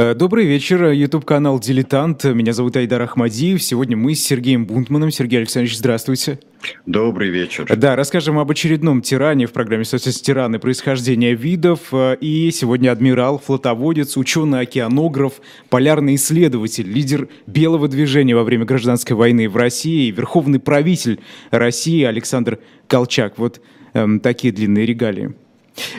[0.00, 2.24] Э, добрый вечер, YouTube-канал «Дилетант».
[2.24, 3.62] Меня зовут Айдар Ахмадиев.
[3.62, 5.10] Сегодня мы с Сергеем Бунтманом.
[5.10, 6.38] Сергей Александрович, здравствуйте.
[6.86, 7.66] Добрый вечер.
[7.76, 10.58] Да, расскажем об очередном тиране в программе «Соцсети тираны.
[10.58, 11.92] Происхождение видов».
[11.92, 15.34] Э, и сегодня адмирал, флотоводец, ученый-океанограф,
[15.68, 21.20] полярный исследователь, лидер белого движения во время гражданской войны в России, верховный правитель
[21.50, 22.58] России Александр
[22.88, 23.36] Колчак.
[23.36, 23.60] Вот
[23.92, 25.34] эм, такие длинные регалии.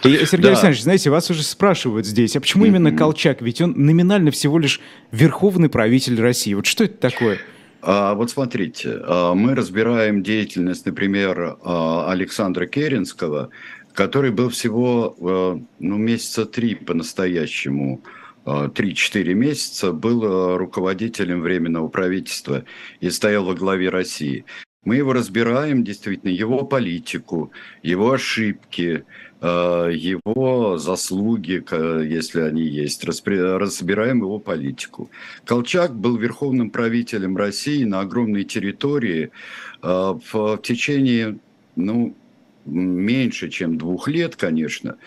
[0.04, 0.50] Сергей да.
[0.50, 2.68] Александрович, знаете, вас уже спрашивают здесь, а почему mm-hmm.
[2.68, 3.42] именно Колчак?
[3.42, 6.54] Ведь он номинально всего лишь верховный правитель России.
[6.54, 7.40] Вот что это такое?
[7.82, 13.50] А, вот смотрите, а, мы разбираем деятельность, например, а, Александра Керенского,
[13.94, 18.02] который был всего а, ну, месяца три по-настоящему
[18.44, 22.64] 3-4 месяца был руководителем Временного правительства
[23.00, 24.46] и стоял во главе России.
[24.84, 27.52] Мы его разбираем, действительно, его политику,
[27.84, 29.06] его ошибки,
[29.42, 31.64] его заслуги,
[32.08, 35.10] если они есть, разбираем его политику.
[35.46, 39.32] Колчак был верховным правителем России на огромной территории
[39.82, 41.40] э, в течение,
[41.76, 42.16] ну,
[42.66, 44.98] меньше, чем двух лет, конечно,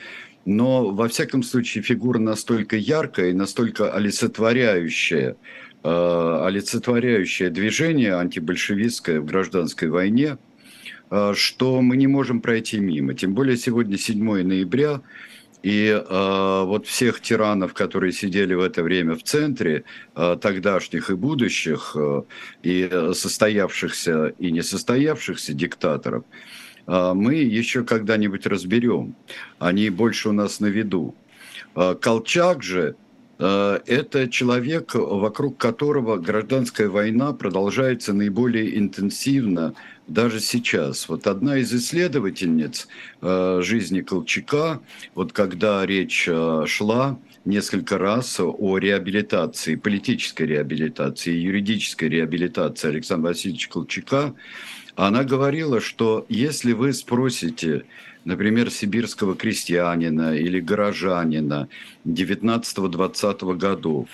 [0.44, 5.36] но, во всяком случае, фигура настолько яркая и настолько олицетворяющая,
[5.84, 10.53] э, олицетворяющее движение антибольшевистское в гражданской войне– Э,
[11.10, 13.14] что мы не можем пройти мимо.
[13.14, 15.00] Тем более сегодня 7 ноября,
[15.64, 21.14] и э, вот всех тиранов, которые сидели в это время в центре, э, тогдашних и
[21.14, 22.22] будущих, э,
[22.62, 26.24] и состоявшихся и несостоявшихся диктаторов,
[26.86, 29.14] э, мы еще когда-нибудь разберем.
[29.58, 31.14] Они больше у нас на виду.
[31.74, 32.94] Э, Колчак же э,
[33.46, 39.74] это человек, вокруг которого гражданская война продолжается наиболее интенсивно
[40.06, 41.08] даже сейчас.
[41.08, 42.88] Вот одна из исследовательниц
[43.22, 44.80] э, жизни Колчака,
[45.14, 53.70] вот когда речь э, шла несколько раз о реабилитации, политической реабилитации, юридической реабилитации Александра Васильевича
[53.70, 54.34] Колчака,
[54.96, 57.84] она говорила, что если вы спросите
[58.24, 61.68] например, сибирского крестьянина или горожанина
[62.06, 64.08] 19-20 годов,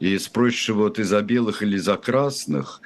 [0.00, 2.80] и спросишь вот из-за белых или за красных,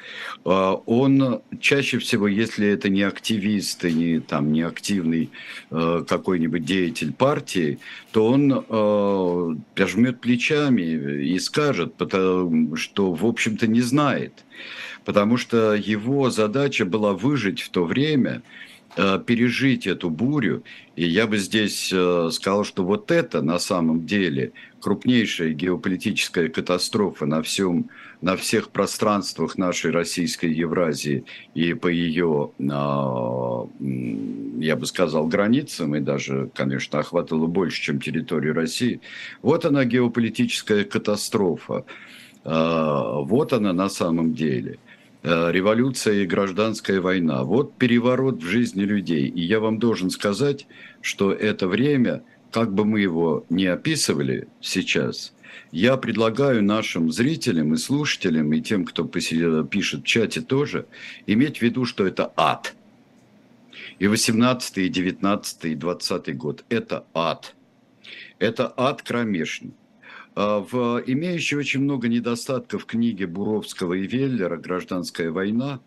[0.44, 5.30] а, он чаще всего, если это не активист и не, там, не активный
[5.70, 7.78] а, какой-нибудь деятель партии,
[8.12, 14.32] то он а, пожмет плечами и скажет, что, в общем-то, не знает.
[15.04, 20.62] Потому что его задача была выжить в то время, Э, пережить эту бурю.
[20.96, 27.26] И я бы здесь э, сказал, что вот это на самом деле крупнейшая геополитическая катастрофа
[27.26, 27.88] на, всем,
[28.20, 31.24] на всех пространствах нашей российской Евразии
[31.54, 33.66] и по ее, а,
[34.58, 39.00] я бы сказал, границам, и даже, конечно, охватывала больше, чем территорию России.
[39.42, 41.84] Вот она геополитическая катастрофа.
[42.44, 44.89] А, вот она на самом деле– Э,
[45.22, 47.44] революция и гражданская война.
[47.44, 49.28] Вот переворот в жизни людей.
[49.28, 50.66] И я вам должен сказать,
[51.00, 55.32] что это время, как бы мы его не описывали сейчас,
[55.72, 60.86] я предлагаю нашим зрителям и слушателям, и тем, кто пишет в чате тоже,
[61.26, 62.74] иметь в виду, что это ад.
[63.98, 67.54] И 18, и 19, и 20 год– это ад.
[68.38, 69.72] Это ад кромешный.
[70.40, 75.80] А, в имеющей очень много недостатков книге Буровского и Веллера «Гражданская война»,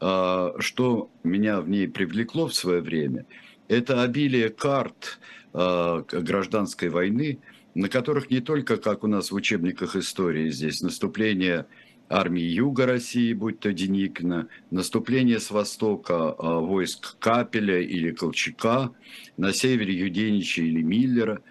[0.00, 3.26] а, что меня в ней привлекло в свое время,
[3.68, 5.18] это обилие карт
[5.52, 7.40] а, гражданской войны,
[7.74, 11.66] на которых не только, как у нас в учебниках истории здесь, наступление
[12.08, 18.90] армии Юга России, будь то Деникина, наступление с востока войск Капеля или Колчака,
[19.36, 21.42] на севере Юденича или Миллера,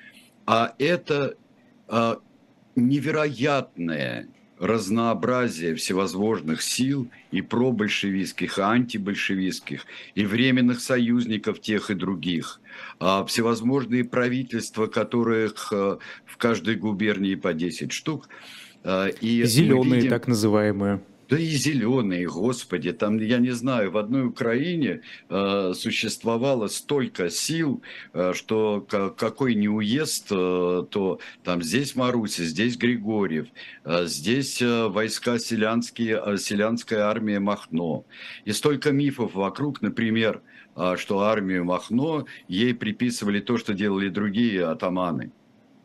[0.48, 1.38] а это
[2.78, 4.28] невероятное
[4.60, 12.60] разнообразие всевозможных сил и пробольшевистских, и антибольшевистских, и временных союзников тех и других,
[13.00, 18.30] а всевозможные правительства, которых э, в каждой губернии по 10 штук.
[18.84, 20.10] Э, и Зеленые, видим...
[20.10, 21.02] так называемые.
[21.30, 27.82] Да и зеленые, господи, там, я не знаю, в одной Украине э, существовало столько сил,
[28.14, 28.82] э, что
[29.18, 33.48] какой не уезд, э, то там здесь Маруся, здесь Григорьев,
[33.84, 38.06] э, здесь э, войска селянские, э, селянская армия Махно.
[38.46, 40.42] И столько мифов вокруг, например,
[40.78, 45.34] э, что армию Махно, ей приписывали то, что делали другие атаманы,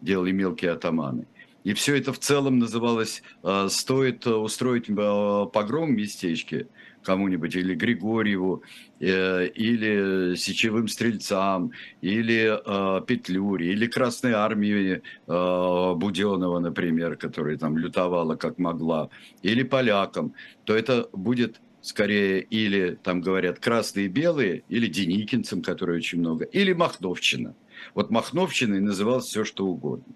[0.00, 1.26] делали мелкие атаманы.
[1.64, 3.22] И все это в целом называлось
[3.68, 6.66] «Стоит устроить погром в местечке»,
[7.02, 8.62] кому-нибудь, или Григорьеву,
[9.00, 17.76] э, или Сечевым стрельцам, или э, Петлюре, или Красной армии э, Буденова, например, которая там
[17.76, 19.10] лютовала как могла,
[19.42, 25.96] или полякам, то это будет скорее или, там говорят, красные и белые, или Деникинцам, которые
[25.96, 27.54] очень много, или Махновщина.
[27.94, 30.14] Вот Махновщиной называлось все, что угодно.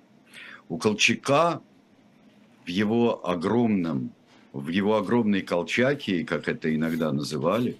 [0.69, 1.61] У Колчака
[2.65, 4.13] в его огромном
[4.57, 7.77] в его огромной Колчаке, как это иногда называли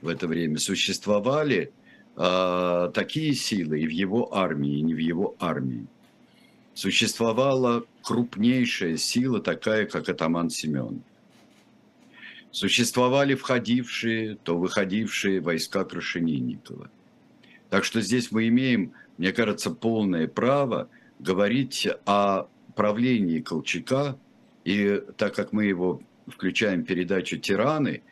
[0.00, 1.72] в это время, существовали
[2.16, 5.86] э, такие силы и в его армии, и не в его армии.
[6.72, 11.02] Существовала крупнейшая сила, такая, как атаман Семен.
[12.50, 16.90] Существовали входившие, то выходившие войска Крашенинникова.
[17.68, 20.88] Так что здесь мы имеем, мне кажется, полное право
[21.20, 24.16] говорить о правлении Колчака–
[24.64, 28.02] и так как мы его включаем в передачу «Тираны»,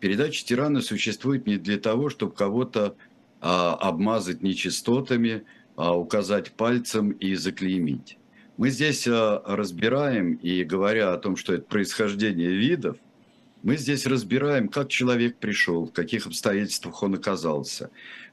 [0.00, 2.96] передача «Тираны» существует не для того, чтобы кого-то
[3.40, 5.44] а, обмазать нечистотами,
[5.76, 8.18] а, указать пальцем и заклеймить.
[8.56, 12.96] Мы здесь а, разбираем, и говоря о том, что это происхождение видов,
[13.62, 17.90] мы здесь разбираем, как человек пришел, в каких обстоятельствах он оказался,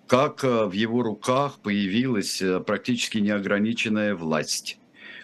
[0.08, 4.80] как а, в его руках появилась а, практически неограниченная власть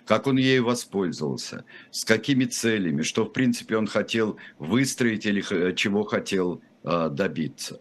[0.06, 5.42] как он ею воспользовался, с какими целями, что, в принципе, он хотел выстроить или
[5.76, 7.80] чего хотел добиться.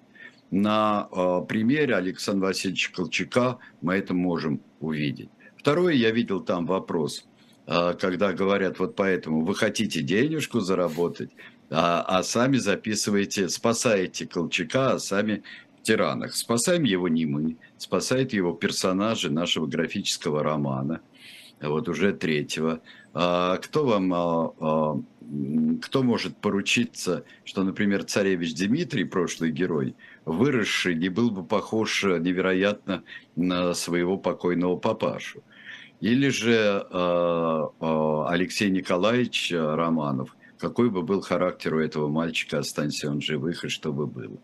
[0.52, 1.08] На
[1.48, 5.30] примере Александра Васильевича Колчака мы это можем увидеть.
[5.56, 7.24] Второе, я видел там вопрос,
[7.66, 11.32] когда говорят, вот поэтому вы хотите денежку заработать,
[11.74, 15.42] а, а сами записываете, спасаете Колчака, а сами
[15.82, 16.34] тиранах.
[16.34, 21.00] Спасаем его не мы, спасают его персонажи нашего графического романа–
[21.68, 22.80] вот уже третьего.
[23.14, 25.00] А кто вам, а, а,
[25.82, 29.94] кто может поручиться, что, например, царевич Дмитрий, прошлый герой,
[30.24, 33.04] выросший, не был бы похож невероятно
[33.36, 35.42] на своего покойного папашу?
[36.00, 43.10] Или же а, а, Алексей Николаевич Романов, какой бы был характер у этого мальчика, останься
[43.10, 44.38] он живых, и что бы было?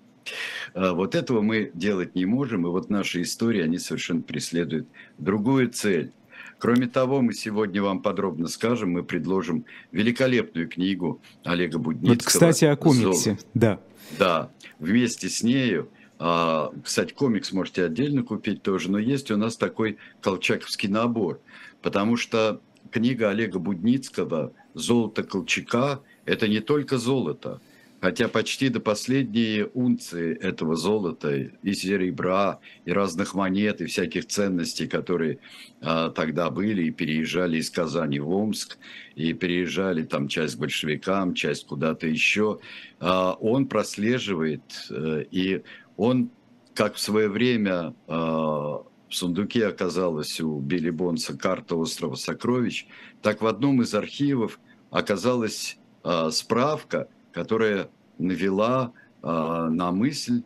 [0.75, 4.89] А, вот этого мы делать не можем, и вот наши истории, они совершенно преследуют
[5.19, 6.13] другую цель.
[6.59, 12.15] Кроме того, мы сегодня вам подробно скажем, мы предложим великолепную книгу Олега Будницкого.
[12.15, 13.45] Вот, кстати, о комиксе, «Золото».
[13.55, 13.81] да.
[14.19, 19.57] Да, вместе с нею а, кстати, комикс можете отдельно купить тоже, но есть у нас
[19.57, 21.41] такой колчаковский набор,
[21.81, 22.61] потому что
[22.91, 27.61] книга Олега Будницкого «Золото Колчака»– это не только золото,
[28.01, 34.87] Хотя почти до последней унции этого золота и серебра, и разных монет, и всяких ценностей,
[34.87, 35.41] которые
[35.81, 38.79] а, тогда были и переезжали из Казани в Омск,
[39.17, 42.61] и переезжали там часть большевикам, часть куда-то еще,
[43.01, 45.63] а, он прослеживает, а, и
[45.97, 46.31] он,
[46.75, 52.87] как в свое время а, в сундуке оказалась у Билли Бонса карта острова Сокровищ,
[53.23, 54.61] так в одном из архивов
[54.91, 57.09] оказалась а, справка–
[57.39, 57.89] которая
[58.19, 58.93] навела
[59.23, 60.43] э, на мысль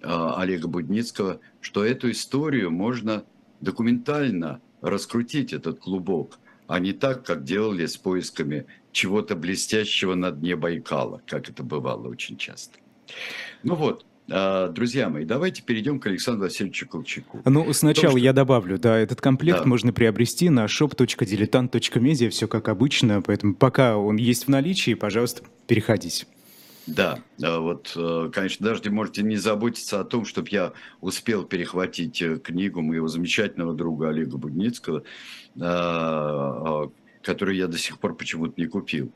[0.00, 3.24] э, Олега Будницкого, что эту историю можно
[3.60, 10.56] документально раскрутить, этот клубок, а не так, как делали с поисками чего-то блестящего на дне
[10.56, 12.78] Байкала, как это бывало очень часто.
[13.62, 17.42] Ну вот, а, Друзья мои, давайте перейдем к Александру Васильевичу Колчаку.
[17.44, 18.24] Ну, сначала Том, что...
[18.24, 19.66] я добавлю, да, этот комплект да.
[19.66, 26.26] можно приобрести на shop.diletant.media, все как обычно, поэтому пока он есть в наличии, пожалуйста, переходите.
[26.86, 32.38] Да, вот, э, конечно, даже можете не заботиться о том, чтобы я успел перехватить э,
[32.38, 35.04] книгу моего замечательного друга Олега Будницкого,
[35.60, 36.90] а,
[37.22, 39.12] которую я до сих пор почему-то не купил.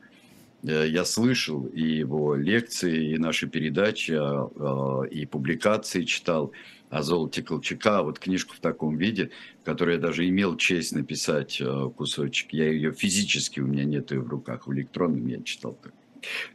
[0.63, 6.51] Э, я слышал и его лекции, и наши передачи, а, а, и публикации читал
[6.89, 9.31] о золоте Колчака, вот книжку в таком виде,
[9.63, 11.61] которую я даже имел честь написать
[11.97, 12.53] кусочек.
[12.53, 15.77] Я ее физически, у меня нет ее в руках, в электронном я читал.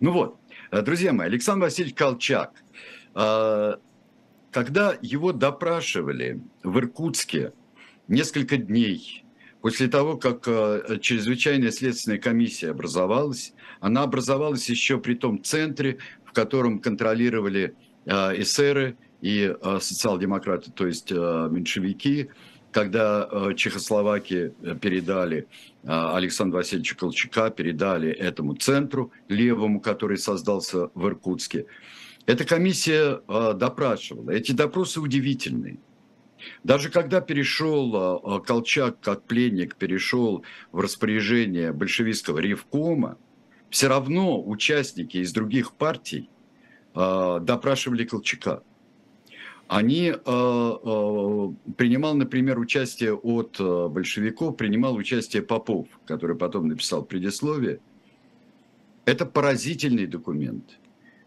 [0.00, 2.52] Ну вот, Э, друзья мои, Александр Васильевич Колчак,
[3.14, 3.74] э,
[4.52, 7.52] когда его допрашивали в Иркутске
[8.08, 9.24] несколько дней
[9.60, 16.32] после того, как э, чрезвычайная следственная комиссия образовалась, она образовалась еще при том центре, в
[16.32, 17.74] котором контролировали
[18.06, 22.30] эсеры и социал-демократы, то есть меньшевики,
[22.72, 23.54] когда э,
[24.62, 25.48] э, передали
[25.82, 31.66] э, Александра Васильевича Колчака, передали этому центру левому, который создался в Иркутске.
[32.26, 34.30] Эта комиссия допрашивала.
[34.30, 35.78] Эти допросы удивительные.
[36.62, 43.18] Даже когда перешел а, Колчак как пленник, перешел в распоряжение большевистского ревкома,
[43.68, 46.28] все равно участники из других партий
[46.94, 48.62] допрашивали Колчака.
[49.72, 50.10] Они
[51.76, 57.78] принимал, например, участие от большевиков, принимал участие Попов, который потом написал предисловие.
[59.04, 60.64] Это поразительный документ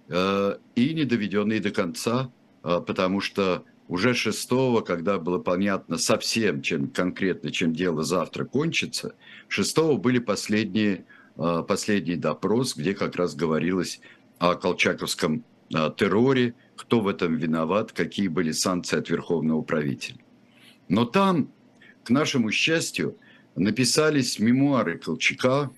[0.10, 2.30] и не доведенный до конца,
[2.62, 9.16] потому что уже шестого, когда было понятно совсем, чем конкретно, чем дело завтра кончится,
[9.48, 11.06] шестого были последние,
[11.38, 14.00] а, последний допрос, где как раз говорилось
[14.40, 20.18] о колчаковском а, терроре, кто в этом виноват, какие были санкции от верховного правителя.
[20.90, 21.52] Но там,
[22.04, 23.18] к нашему счастью,
[23.56, 25.72] написались мемуары Колчака,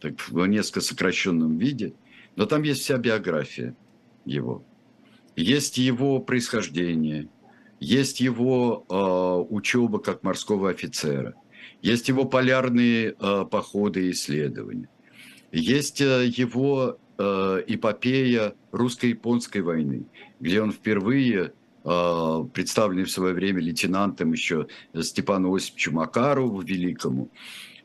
[0.00, 1.92] так, в несколько сокращенном виде,
[2.36, 3.74] но там есть вся биография
[4.24, 4.64] его–
[5.38, 7.28] есть его происхождение,
[7.78, 11.34] есть его э, учеба как морского офицера,
[11.80, 14.88] есть его полярные э, походы и исследования,
[15.52, 20.06] есть э, его э, эпопея русско-японской войны,
[20.40, 21.52] где он впервые
[21.84, 24.68] э, представленный в свое время лейтенантом еще
[25.00, 27.28] Степану Осиповичу Макарову Великому,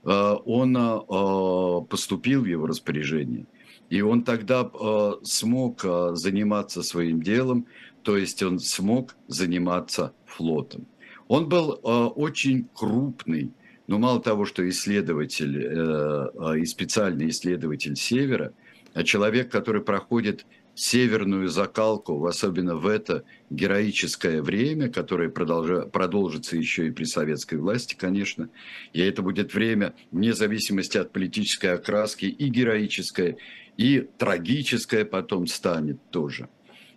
[0.03, 3.45] э, он э, поступил в его распоряжение.
[3.89, 5.81] И он тогда э, смог
[6.13, 7.67] заниматься своим делом,
[8.03, 10.85] то есть он смог заниматься флотом.
[11.27, 13.51] Он был очень крупный,
[13.87, 18.53] но мало того, что исследователь и специальный исследователь Севера,
[18.93, 20.45] а человек, который проходит
[20.75, 28.49] северную закалку, особенно в это героическое время, которое продолжится еще и при советской власти, конечно.
[28.91, 33.37] И это будет время, вне зависимости от политической окраски, и героическое,
[33.77, 36.49] и трагическое потом станет тоже.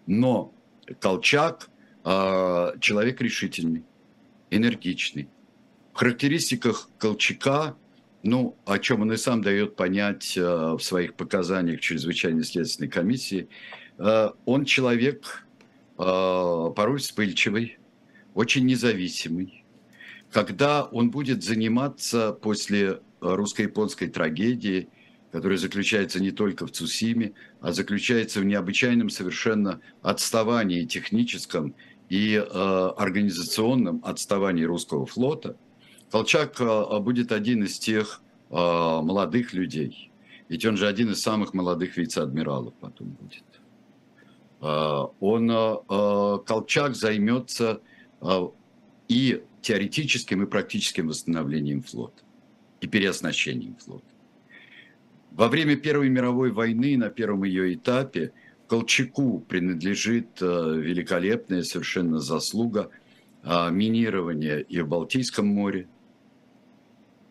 [0.06, 0.54] Но
[1.00, 1.68] Колчак
[2.04, 3.84] э, человек решительный,
[4.50, 5.28] энергичный.
[5.92, 7.76] В характеристиках Колчака,
[8.22, 13.48] ну, о чем он и сам дает понять э, в своих показаниях чрезвычайной следственной комиссии,
[13.98, 15.46] э, он человек
[15.98, 17.78] э, порой вспыльчивый,
[18.34, 19.64] очень независимый.
[20.30, 24.88] Когда он будет заниматься после русско-японской трагедии
[25.36, 31.74] который заключается не только в Цусиме, а заключается в необычайном совершенно отставании техническом
[32.08, 35.56] и э, организационном отставании русского флота,
[36.16, 40.10] Колчак э, будет один из тех э, молодых людей.
[40.48, 43.44] Ведь он же один из самых молодых вице-адмиралов потом будет.
[44.62, 47.82] Э, он, э, э Колчак займется
[48.22, 48.48] э,
[49.08, 52.22] и теоретическим, и практическим восстановлением флота,
[52.80, 54.06] и переоснащением флота.
[55.32, 58.32] Во время Первой мировой войны, на первом ее этапе,
[58.68, 60.46] Колчаку принадлежит э,
[60.78, 62.88] великолепная совершенно заслуга
[63.42, 65.88] э, минирования и в Балтийском море.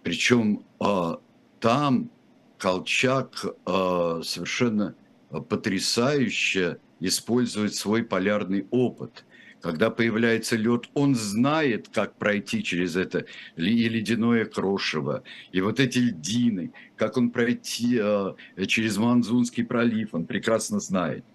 [0.06, 1.16] Причем э,
[1.60, 2.10] там
[2.58, 4.96] Колчак совершенно
[5.30, 9.26] потрясающе использует свой полярный опыт–
[9.66, 13.26] когда появляется лед, он знает, как пройти через это
[13.58, 18.36] и ледяное крошево, и вот эти льдины, как он пройти э,
[18.68, 21.26] через Манзунский пролив, он прекрасно знает.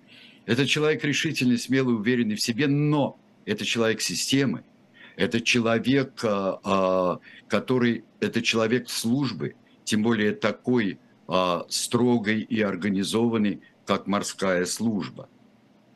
[0.47, 4.63] Это человек решительный, смелый, уверенный в себе, но это человек системы,
[5.17, 7.17] это человек, э, э,
[7.49, 10.99] который, это человек службы, тем более такой
[11.29, 15.29] э, строгой и организованный, как морская служба.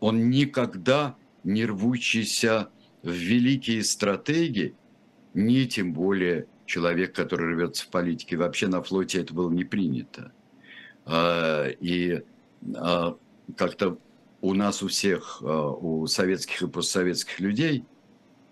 [0.00, 2.68] Он никогда не рвущийся
[3.02, 4.74] в великие стратегии,
[5.34, 8.36] не тем более человек, который рвется в политике.
[8.36, 10.32] Вообще на флоте это было не принято.
[11.04, 12.22] А, и
[12.74, 13.16] а,
[13.56, 13.98] как-то
[14.40, 17.84] у нас у всех, а, у советских и постсоветских людей,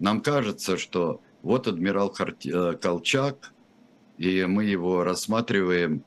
[0.02, 3.52] нам кажется, что вот адмирал э, Колчак,
[4.18, 6.04] и мы его рассматриваем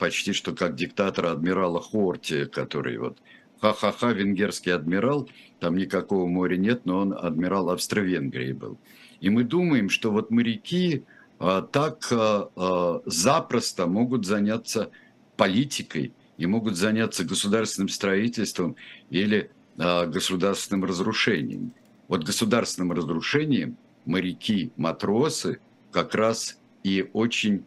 [0.00, 3.18] почти что как диктатора адмирала Хорти, который вот
[3.60, 5.28] ха-ха-ха, венгерский адмирал,
[5.60, 8.78] там никакого моря нет, но он адмирал Австро-Венгрии был.
[9.20, 11.04] И мы думаем, что вот моряки
[11.38, 14.90] а, так а, а, запросто могут заняться
[15.36, 18.76] политикой и могут заняться государственным строительством
[19.10, 21.72] или а, государственным разрушением.
[22.10, 25.60] Вот государственным разрушением моряки, матросы
[25.92, 27.64] как раз и очень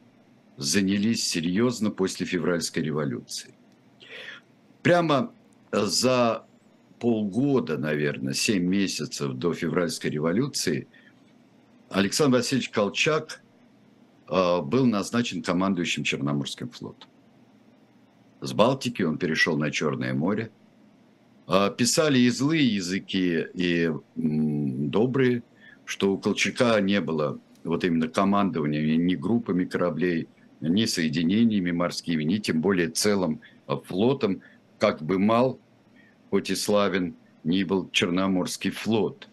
[0.58, 3.56] занялись серьезно после февральской революции.
[4.82, 5.32] Прямо
[5.72, 6.46] за
[7.00, 10.90] полгода, наверное, 7 месяцев до февральской революции
[11.90, 13.42] Александр Васильевич Колчак
[14.28, 17.10] а, был назначен командующим Черноморским флотом.
[18.42, 20.52] С Балтики он перешел на Черное море.
[21.48, 25.44] А, писали и злые языки, и добрые.
[25.86, 30.28] что у Колчака не было вот именно командования ни группами кораблей,
[30.62, 33.42] ни соединениями морскими, ни тем более целым
[33.86, 34.42] флотом,
[34.80, 35.60] как бы мал,
[36.30, 39.28] хоть и славен, ни был Черноморский флот.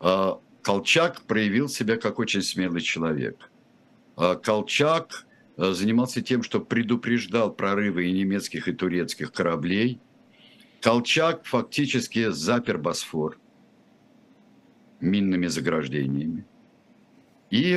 [0.00, 3.50] А, Колчак проявил себя как очень смелый человек.
[4.16, 10.00] А, Колчак а, занимался тем, что предупреждал прорывы и немецких, и турецких кораблей.
[10.82, 13.38] Колчак фактически запер Босфор
[15.00, 16.44] минными заграждениями.
[17.50, 17.76] И,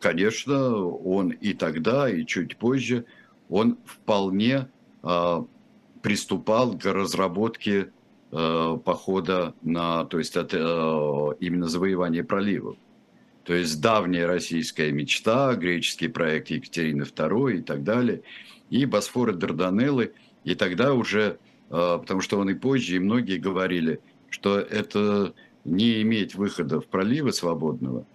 [0.00, 3.04] конечно, он и тогда, и чуть позже,
[3.48, 4.68] он вполне
[6.02, 7.92] приступал к разработке
[8.32, 10.56] э, похода на, то есть от, э,
[11.40, 12.76] именно завоевание проливов.
[13.44, 18.22] То есть давняя российская мечта, греческий проект Екатерины II и так далее,
[18.68, 20.12] и Босфор и Дарданеллы,
[20.44, 21.36] и тогда уже, э,
[21.72, 27.32] потому что он и позже, и многие говорили, что это не иметь выхода в проливы
[27.32, 28.06] свободного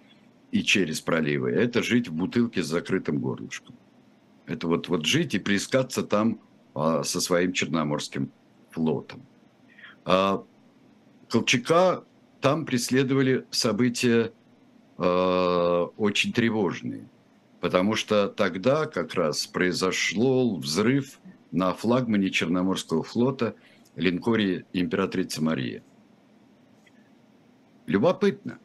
[0.52, 3.74] и через проливы, это жить в бутылке с закрытым горлышком.
[4.46, 6.40] Это вот, вот жить и плескаться там
[6.74, 8.30] а, со своим Черноморским
[8.70, 9.26] флотом.
[10.04, 10.42] А,
[11.28, 12.04] Колчака
[12.40, 14.32] там преследовали события
[14.96, 17.08] а, очень тревожные,
[17.60, 21.18] потому что тогда как раз произошел взрыв
[21.50, 23.54] на флагмане Черноморского флота
[23.96, 25.82] линкоре императрица Мария.
[27.86, 28.58] Любопытно,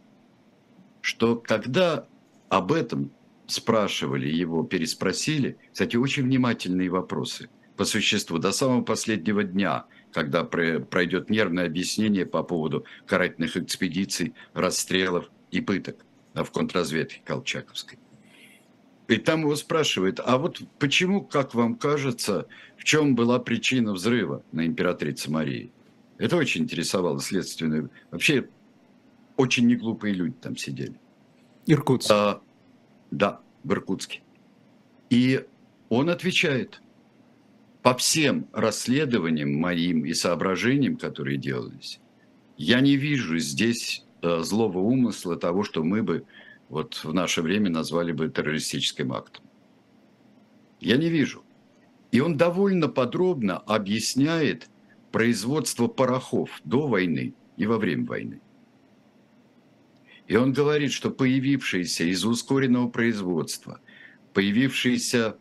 [1.02, 2.08] что когда
[2.50, 3.12] об этом
[3.48, 11.30] спрашивали его, переспросили, кстати, очень внимательные вопросы– по существу до самого последнего дня, когда пройдет
[11.30, 17.98] нервное объяснение по поводу карательных экспедиций, расстрелов и пыток в контрразведке Колчаковской.
[19.14, 24.44] И там его спрашивают, а вот почему, как вам кажется, в чем была причина взрыва
[24.52, 25.72] на императрице Марии?
[26.18, 27.92] Это очень интересовало следственную.
[28.10, 28.50] Вообще,
[29.38, 30.96] очень неглупые люди там сидели.
[31.68, 32.10] Иркутск.
[32.12, 32.42] А,
[33.12, 34.22] да, в Иркутске.
[35.12, 35.46] И
[35.90, 36.82] он отвечает,
[37.84, 42.00] по всем расследованиям моим и соображениям, которые делались,
[42.58, 46.26] я не вижу здесь э, злого умысла того, что мы бы
[46.74, 49.46] вот в наше время назвали бы террористическим актом.
[50.80, 51.44] Я не вижу.
[52.12, 54.70] И он довольно подробно объясняет
[55.12, 58.42] производство порохов до войны и во время войны.
[60.28, 63.80] И он говорит, что появившиеся из ускоренного производства,
[64.34, 65.38] появившиеся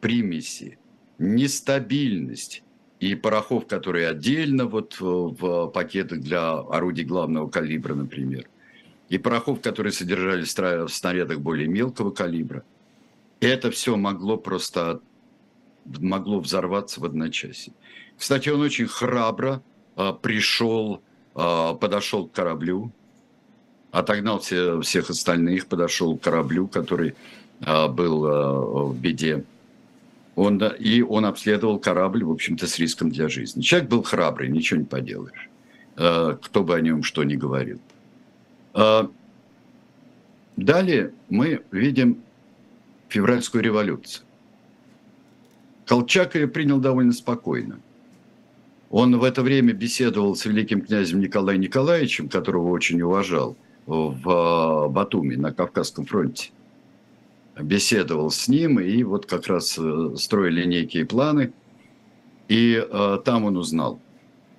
[0.00, 0.78] примеси,
[1.18, 2.62] нестабильность
[2.98, 8.48] и порохов, которые отдельно вот в пакетах для орудий главного калибра, например,
[9.10, 12.64] и порохов, которые содержались в снарядах более мелкого калибра,
[13.40, 15.00] это все могло просто
[15.84, 17.72] могло взорваться в одночасье.
[18.16, 19.62] Кстати, он очень храбро
[19.96, 21.02] а, пришел,
[21.34, 22.92] а, подошел к кораблю,
[23.90, 27.14] отогнал все, всех остальных, подошел к кораблю, который
[27.62, 29.44] а, был а, в беде.
[30.36, 33.62] Он, и он обследовал корабль, в общем-то, с риском для жизни.
[33.62, 35.50] Человек был храбрый, ничего не поделаешь.
[35.96, 37.78] Э, кто бы о нем что ни говорил.
[38.74, 39.08] Э,
[40.56, 42.22] далее мы видим
[43.08, 44.24] февральскую революцию.
[45.86, 47.80] Колчак ее принял довольно спокойно.
[48.90, 53.56] Он в это время беседовал с великим князем Николаем Николаевичем, которого очень уважал,
[53.86, 56.50] в Батуми на Кавказском фронте
[57.62, 61.52] беседовал с ним, и вот как раз э, строили некие планы,
[62.48, 64.00] и э, там он узнал.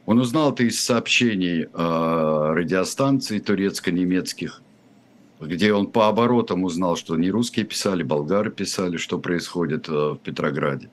[0.05, 4.61] Он узнал это из сообщений э, радиостанций турецко-немецких,
[5.39, 10.17] где он по оборотам узнал, что не русские писали, болгары писали, что происходит э, в
[10.17, 10.89] Петрограде.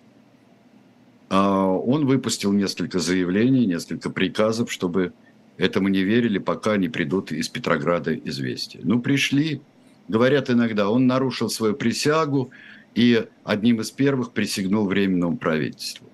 [1.30, 5.12] А он выпустил несколько заявлений, несколько приказов, чтобы
[5.56, 8.80] этому не верили, пока не придут из Петрограда известия.
[8.84, 9.60] Ну, пришли,
[10.08, 12.50] Говорят иногда, он нарушил свою присягу
[12.94, 16.08] и одним из первых присягнул Временному правительству.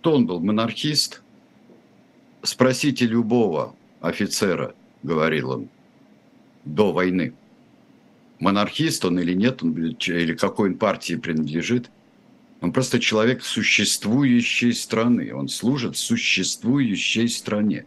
[0.00, 0.40] Кто он был?
[0.40, 1.20] Монархист?
[2.42, 5.68] Спросите любого офицера, говорил он,
[6.64, 7.34] до войны.
[8.38, 11.90] Монархист он или нет, он, или какой он партии принадлежит.
[12.62, 15.34] Он просто человек существующей страны.
[15.34, 17.84] Он служит существующей стране.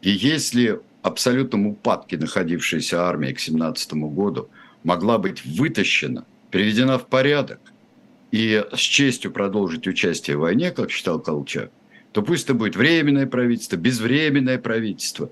[0.00, 4.48] И если абсолютном упадке находившаяся армия к 17 году
[4.84, 7.60] могла быть вытащена, приведена в порядок
[8.34, 11.70] и с честью продолжить участие в войне, как считал Колчак,
[12.10, 15.30] то пусть это будет временное правительство, безвременное правительство,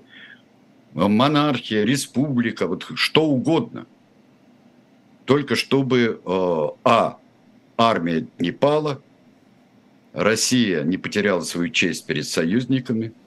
[0.93, 3.87] монархия, республика, вот что угодно.
[5.25, 7.17] Только чтобы, э, а,
[7.77, 9.01] армия не пала,
[10.13, 13.11] Россия не потеряла свою честь перед союзниками–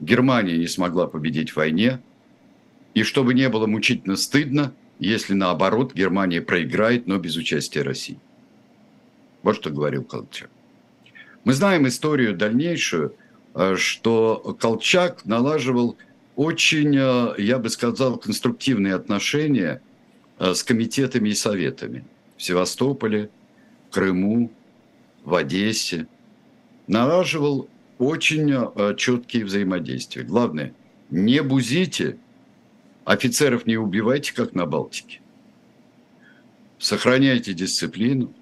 [0.00, 2.00] Германия не смогла победить в войне,
[2.94, 8.18] и чтобы не было мучительно стыдно, если наоборот Германия проиграет, но без участия России.
[9.46, 10.50] Вот что говорил Колчак.
[11.44, 13.14] Мы знаем историю дальнейшую,
[13.54, 15.96] э, что Колчак налаживал
[16.34, 19.80] очень, э, я бы сказал, конструктивные отношения
[20.40, 22.04] э, с комитетами и советами
[22.36, 23.30] в Севастополе,
[23.92, 24.50] Крыму,
[25.22, 26.08] в Одессе.
[26.88, 28.52] Налаживал очень
[28.96, 30.24] четкие взаимодействия.
[30.24, 30.74] Главное,
[31.10, 32.16] не бузите,
[33.04, 35.20] офицеров не убивайте, как на Балтике.
[36.80, 38.34] Сохраняйте дисциплину,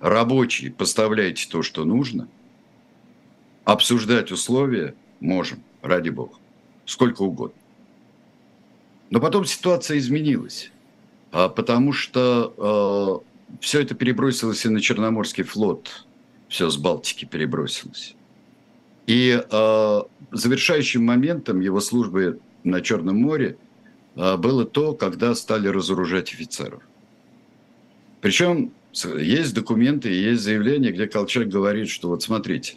[0.00, 2.28] рабочие поставляйте то, что нужно,
[3.64, 6.34] обсуждать условия можем, ради бога,
[6.86, 7.56] сколько угодно.
[9.10, 10.72] Но потом ситуация изменилась,
[11.32, 16.06] а, потому что э, все это перебросилось и на Черноморский флот,
[16.48, 18.14] все с Балтики перебросилось.
[19.06, 23.56] И э, завершающим моментом его службы на Черном море
[24.14, 26.82] э, было то, когда стали разоружать офицеров.
[28.20, 32.76] Причем есть документы, есть заявления, где Колчак говорит, что вот смотрите,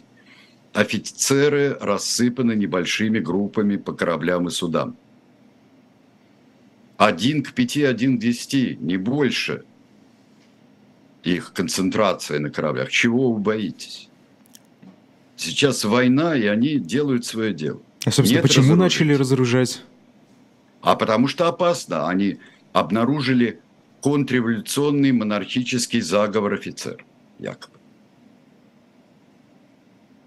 [0.72, 4.96] офицеры рассыпаны небольшими группами по кораблям и судам.
[6.96, 9.64] Один к пяти, один к десяти, не больше
[11.24, 12.90] их концентрация на кораблях.
[12.90, 14.08] Чего вы боитесь?
[15.36, 17.80] Сейчас война, и они делают свое дело.
[18.04, 19.82] А, собственно, Нет почему начали разоружать?
[20.82, 22.08] А потому что опасно.
[22.08, 22.38] Они
[22.72, 23.60] обнаружили
[24.04, 27.02] контрреволюционный монархический заговор офицер,
[27.38, 27.78] якобы.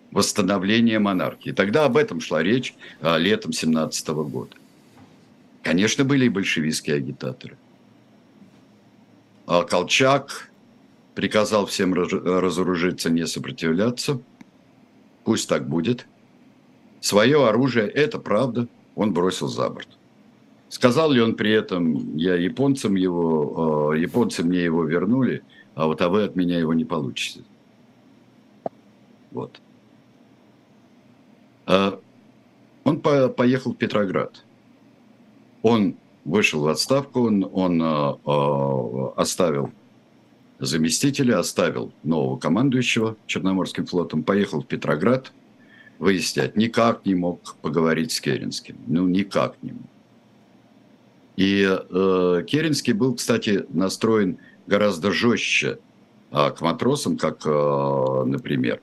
[0.10, 1.52] Восстановление монархии.
[1.52, 4.56] Тогда об этом шла речь а, летом 17 года.
[5.62, 7.56] Конечно, были и большевистские агитаторы.
[9.46, 10.50] А Колчак
[11.14, 14.20] приказал всем разоружиться, не сопротивляться.
[15.24, 16.08] Пусть так будет.
[17.00, 19.97] Свое оружие, это правда, он бросил за борт.
[20.70, 25.44] Сказал ли он при этом, я японцам его, э, японцы мне его вернули,
[25.76, 27.44] а вот а вы от меня его не получите.
[29.32, 29.62] Вот.
[31.66, 32.00] А
[32.84, 34.44] он по, поехал в Петроград.
[35.62, 39.72] Он вышел в отставку, он, он э, э, оставил
[40.60, 45.32] заместителя, оставил нового командующего Черноморским флотом, поехал в Петроград
[46.00, 46.56] выяснять.
[46.56, 48.78] Никак не мог поговорить с Керенским.
[48.88, 49.97] Ну, никак не мог.
[51.38, 55.78] И э, Керенский был, кстати, настроен гораздо жестче
[56.32, 58.82] а, к матросам, как, э, например,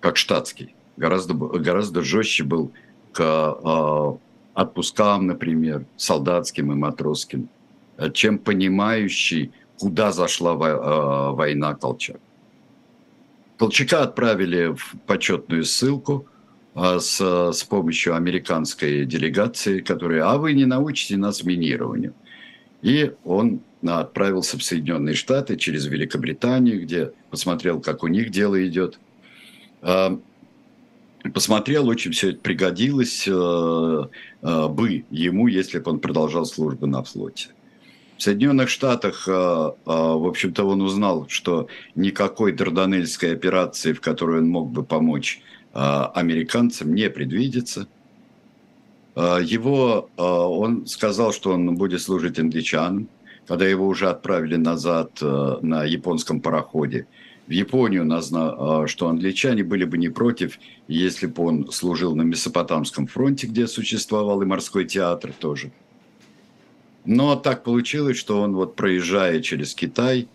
[0.00, 0.74] как штатский.
[0.98, 2.72] Гораздо, гораздо жестче был
[3.12, 4.16] к э,
[4.52, 7.48] отпускам, например, солдатским и матросским,
[8.12, 12.20] чем понимающий, куда зашла э, война Колчак.
[13.56, 16.26] Колчака отправили в почетную ссылку–
[16.74, 17.20] с,
[17.52, 22.14] с помощью американской делегации, которая, а вы не научите нас минированию.
[22.82, 28.98] И он отправился в Соединенные Штаты через Великобританию, где посмотрел, как у них дело идет.
[29.82, 30.18] А,
[31.32, 37.02] посмотрел, очень все это пригодилось э, э, бы ему, если бы он продолжал службу на
[37.02, 37.48] флоте.
[38.16, 44.48] В Соединенных Штатах, э, в общем-то, он узнал, что никакой Дарданельской операции, в которой он
[44.48, 47.88] мог бы помочь а, американцам не предвидится.
[49.16, 53.08] А, его, а, он сказал, что он будет служить англичанам,
[53.46, 57.06] когда его уже отправили назад на японском пароходе.
[57.46, 58.08] В Японию,
[58.88, 60.58] что англичане были бы не против,
[60.88, 65.70] если бы он служил на Месопотамском фронте, где существовал и морской театр тоже.
[67.04, 70.26] Но так получилось, что он вот проезжая через Китай,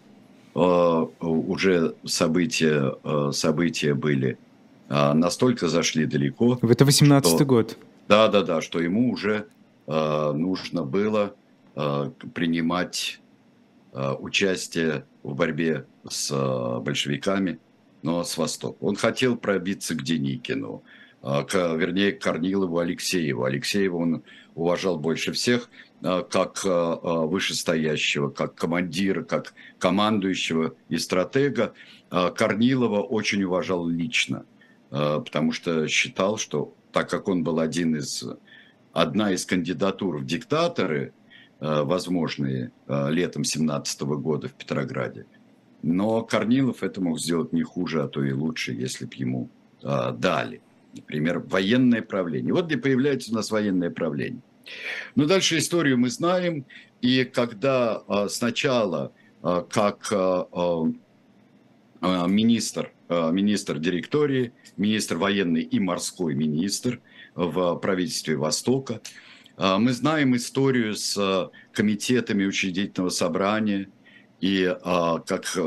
[0.54, 2.93] уже события,
[3.32, 4.38] события были–
[4.89, 6.58] настолько зашли далеко.
[6.62, 7.78] Это 18-й год.
[8.10, 9.45] Да, да, да, что ему уже
[9.86, 11.36] э, нужно было
[11.75, 13.21] э, принимать
[13.93, 17.60] э, участие в борьбе с э, большевиками,
[18.02, 18.78] но с востока.
[18.82, 20.84] Он хотел пробиться к Деникину,
[21.21, 23.43] э, к, вернее, к Корнилову Алексееву.
[23.43, 24.23] Алексеева он
[24.56, 25.69] уважал больше всех,
[26.02, 31.73] э, как э, вышестоящего, как командира, как командующего и стратега.
[32.10, 34.45] Корнилова очень уважал лично.
[34.91, 38.23] Э, потому что считал, что так как он был один из,
[38.93, 41.13] одна из кандидатур в диктаторы,
[41.60, 45.25] э, возможные э, летом 17 года в Петрограде,
[45.82, 49.49] но Корнилов это мог сделать не хуже, а то и лучше, если бы ему
[49.82, 50.60] дали.
[50.93, 52.54] Например, военное правление.
[52.54, 54.41] Вот где появляется у нас военное правление.
[55.15, 56.65] Но дальше историю мы знаем.
[56.99, 60.12] И когда сначала, как
[62.02, 67.02] министр, а, министр директории, министр военный и морской министр
[67.36, 69.02] в правительстве Востока.
[69.58, 73.90] Мы знаем историю с комитетами учредительного собрания
[74.40, 75.58] и как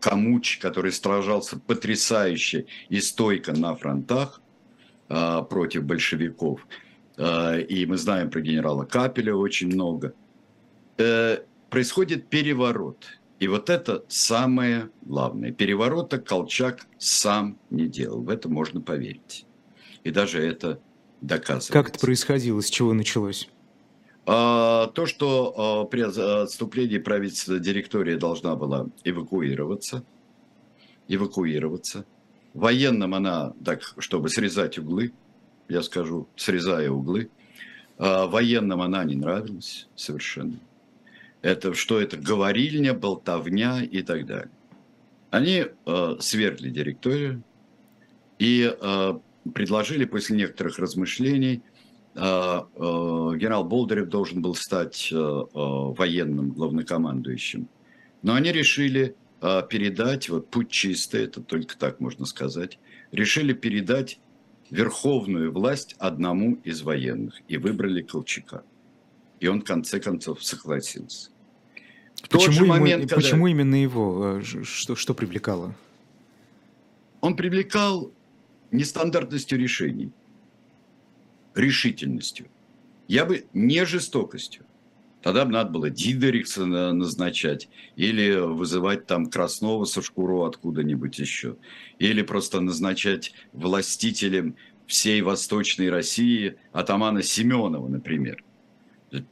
[0.00, 4.40] Камуч, который сражался потрясающе и стойко на фронтах
[5.06, 6.66] против большевиков.
[7.16, 10.14] И мы знаем про генерала Капеля очень много.
[10.98, 11.38] Э,
[11.70, 13.06] происходит переворот–
[13.42, 15.50] и вот это самое главное.
[15.50, 18.22] Переворота Колчак сам не делал.
[18.22, 19.46] В это можно поверить.
[20.04, 20.80] И даже это
[21.20, 21.72] доказывается.
[21.72, 22.60] Как это происходило?
[22.60, 23.48] С чего началось?
[24.26, 30.04] А, то, что а, при отступлении правительства директория должна была эвакуироваться,
[31.08, 32.06] эвакуироваться.
[32.54, 35.12] Военным она, так, чтобы срезать углы,
[35.68, 37.28] я скажу, срезая углы,
[37.98, 40.60] а, военным она не нравилась совершенно
[41.42, 44.50] это что это говорильня, болтовня и так далее.
[45.30, 47.42] Они э, свергли директорию
[48.38, 49.12] и э,
[49.52, 51.62] предложили после некоторых размышлений,
[52.14, 57.68] э, э, генерал Болдырев должен был стать э, э, военным главнокомандующим.
[58.22, 62.78] Но они решили э, передать, вот путь чистый, это только так можно сказать,
[63.10, 64.20] решили передать
[64.70, 68.62] верховную власть одному из военных и выбрали Колчака.
[69.42, 71.28] И он в конце концов согласился.
[72.30, 73.16] Почему, момент, ему, когда...
[73.16, 74.38] почему именно его?
[74.38, 75.74] Э, что, что привлекало?
[77.20, 78.12] Он привлекал
[78.70, 80.12] нестандартностью решений,
[81.56, 82.46] решительностью.
[83.08, 84.64] Я бы не жестокостью.
[85.22, 91.56] Тогда бы надо было Дидерикса назначать или вызывать там Краснова со шкуру откуда-нибудь еще.
[91.98, 94.54] Или просто назначать властителем
[94.86, 98.44] всей Восточной России атамана Семенова, например.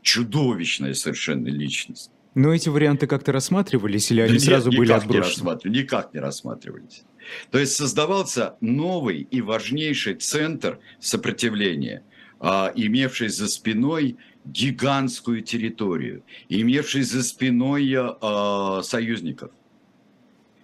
[0.02, 2.10] Чудовищная совершенно личность.
[2.34, 5.58] Но эти варианты как-то рассматривались или они Нет, сразу были отброшены?
[5.64, 7.02] Не никак не рассматривались.
[7.50, 12.04] То есть создавался новый и важнейший центр сопротивления,
[12.38, 19.50] а, имевший за спиной гигантскую территорию, имевший за спиной а, союзников,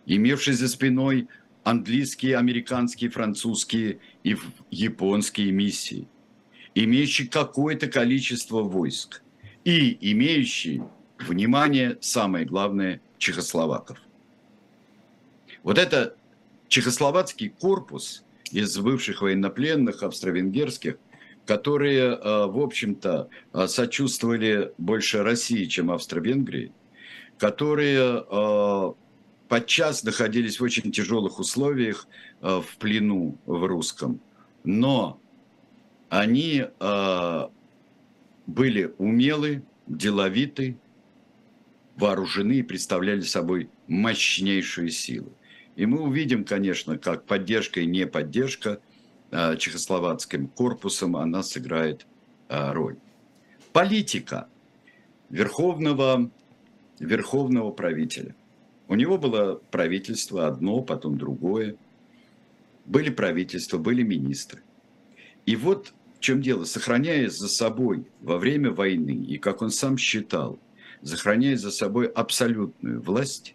[0.06, 1.28] имевший за спиной
[1.64, 4.36] английские, американские, французские и
[4.70, 6.06] японские миссии,
[6.76, 9.22] имеющий какое-то количество войск
[9.64, 10.82] и имеющий
[11.18, 13.98] внимание, самое главное, чехословаков.
[15.62, 16.14] Вот это
[16.68, 20.98] чехословацкий корпус из бывших военнопленных австро-венгерских,
[21.46, 26.72] которые, э, в общем-то, э, сочувствовали больше России, чем Австро-Венгрии,
[27.38, 28.92] которые э,
[29.48, 32.06] подчас находились в очень тяжелых условиях
[32.42, 34.20] в плену в русском,
[34.62, 35.18] но
[36.08, 36.66] они
[38.46, 40.76] были умелы, деловиты,
[41.96, 45.32] вооружены и представляли собой мощнейшую силу.
[45.76, 48.80] И мы увидим, конечно, как поддержка и не поддержка
[49.30, 52.06] а, чехословацким корпусом, она сыграет
[52.48, 52.96] а, роль.
[53.72, 54.48] Политика
[55.28, 56.30] верховного,
[56.98, 58.34] верховного правителя.
[58.88, 61.76] У него было правительство одно, потом другое.
[62.84, 64.62] Были правительства, были министры.
[65.44, 69.98] И вот в чем дело, сохраняя за собой во время войны, и как он сам
[69.98, 70.58] считал,
[71.02, 73.54] сохраняя за собой абсолютную власть,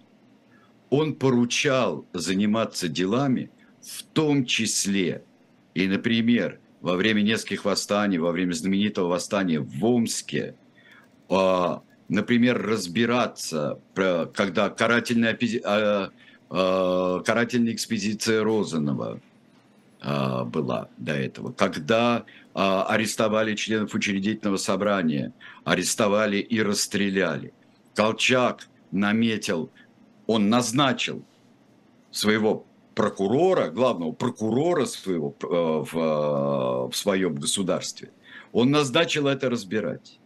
[0.89, 3.49] он поручал заниматься делами,
[3.81, 5.23] в том числе
[5.73, 10.55] и, например, во время нескольких восстаний, во время знаменитого восстания в Омске,
[11.29, 16.09] а, например, разбираться, когда карательная, а,
[16.49, 19.19] а, карательная экспедиция Розанова
[20.01, 25.33] была до этого, когда а, арестовали членов учредительного собрания,
[25.63, 27.53] арестовали и расстреляли.
[27.95, 29.69] Колчак наметил,
[30.27, 31.23] он назначил
[32.11, 38.11] своего прокурора, главного прокурора своего э, в, э, в своем государстве.
[38.51, 40.19] Он назначил это разбирать.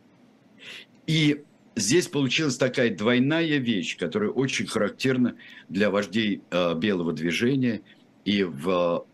[1.05, 1.43] И
[1.75, 5.35] здесь получилась такая двойная вещь, которая очень характерна
[5.69, 7.81] для вождей э, белого движения
[8.25, 9.05] и в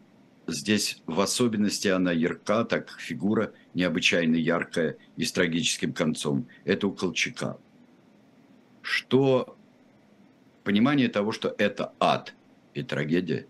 [0.51, 6.47] Здесь в особенности она ярка, так фигура необычайно яркая и с трагическим концом.
[6.65, 7.57] Это у Колчака.
[8.81, 9.55] Что
[10.63, 12.33] понимание того, что это ад
[12.73, 13.47] и трагедия,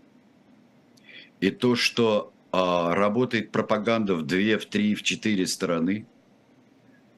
[1.40, 6.06] и то, что а, работает пропаганда в две, в три, в четыре стороны,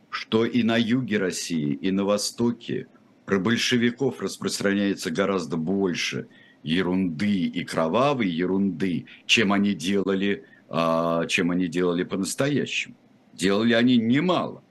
[0.09, 2.87] что и на юге России, и на востоке
[3.27, 6.27] про большевиков распространяется гораздо больше–
[6.65, 12.97] ерунды и кровавой ерунды, чем они делали, а, чем они делали по-настоящему.
[13.33, 14.63] Делали они немало.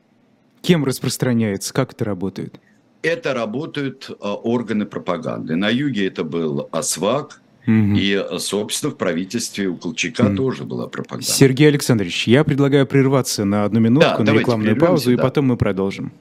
[0.62, 1.74] Кем распространяется?
[1.74, 2.60] Как это работает?
[3.04, 5.56] это работают органы пропаганды.
[5.56, 7.96] На юге это был ОСВАК, Угу.
[7.96, 10.36] И, собственно, в правительстве у Колчака угу.
[10.36, 11.26] тоже была пропаганда.
[11.26, 15.14] Сергей Александрович, я предлагаю прерваться на одну минутку да, на рекламную паузу, да.
[15.14, 16.12] и потом мы продолжим.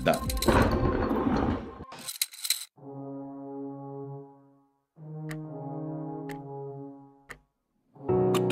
[0.00, 0.18] Да.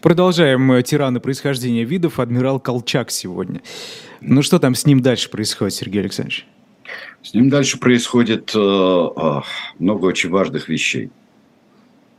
[0.00, 2.20] Продолжаем «Тираны происхождения видов».
[2.20, 3.62] Адмирал Колчак сегодня.
[4.20, 6.46] Ну что там с ним дальше происходит, Сергей Александрович?
[7.22, 9.40] С ним дальше происходит э, э,
[9.78, 11.10] много очень важных вещей.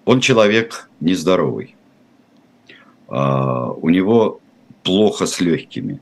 [0.04, 1.76] Он человек нездоровый.
[3.08, 4.42] Э, у него
[4.84, 6.02] плохо с легкими.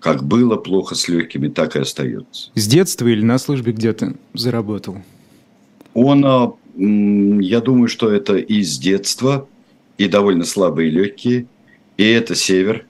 [0.00, 2.50] Как было плохо с легкими, так и остается.
[2.54, 4.98] С детства или на службе где-то заработал?
[5.94, 9.48] Он, э, я думаю, что это и с детства,
[9.98, 11.46] и довольно слабые легкие,
[11.96, 12.86] и это север,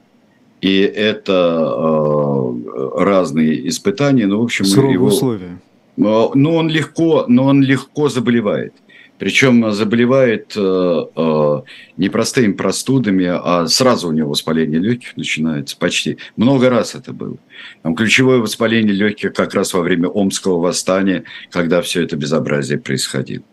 [0.60, 1.32] и это
[1.76, 4.26] э, разные испытания.
[4.26, 5.58] Ну, в общем, Суровые его, условия.
[5.96, 8.74] Но ну, он легко, но он легко заболевает.
[9.18, 11.62] Причем заболевает э, э,
[11.96, 16.18] не простыми простудами, а сразу у него воспаление легких начинается почти.
[16.36, 17.36] Много раз это было.
[17.82, 23.44] Там ключевое воспаление легких как раз во время Омского восстания, когда все это безобразие происходило.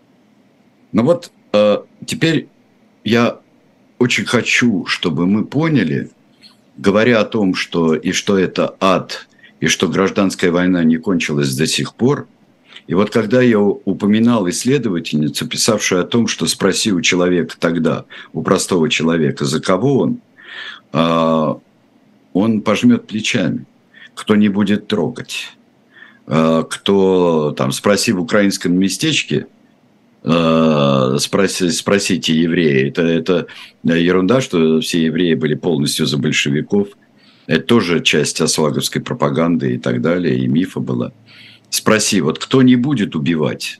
[0.93, 2.47] Ну вот э, теперь
[3.03, 3.40] я
[4.01, 6.09] очень хочу, чтобы мы поняли,
[6.75, 9.27] говоря о том, что и что это ад,
[9.59, 12.27] и что гражданская война не кончилась до сих пор,
[12.87, 18.41] и вот когда я упоминал исследовательницу, писавшую о том, что спроси у человека тогда, у
[18.41, 20.19] простого человека, за кого он,
[20.91, 21.59] а,
[22.33, 23.65] он пожмет плечами,
[24.15, 25.55] кто не будет трогать,
[26.25, 29.45] а, кто там спроси в украинском местечке–
[30.23, 32.89] Э, спроси, спросите евреи.
[32.89, 33.47] Это, это
[33.83, 36.89] ерунда, что все евреи были полностью за большевиков.
[37.47, 41.11] Это тоже часть осваговской пропаганды и так далее, и мифа была.
[41.69, 43.79] Спроси, вот кто не будет убивать?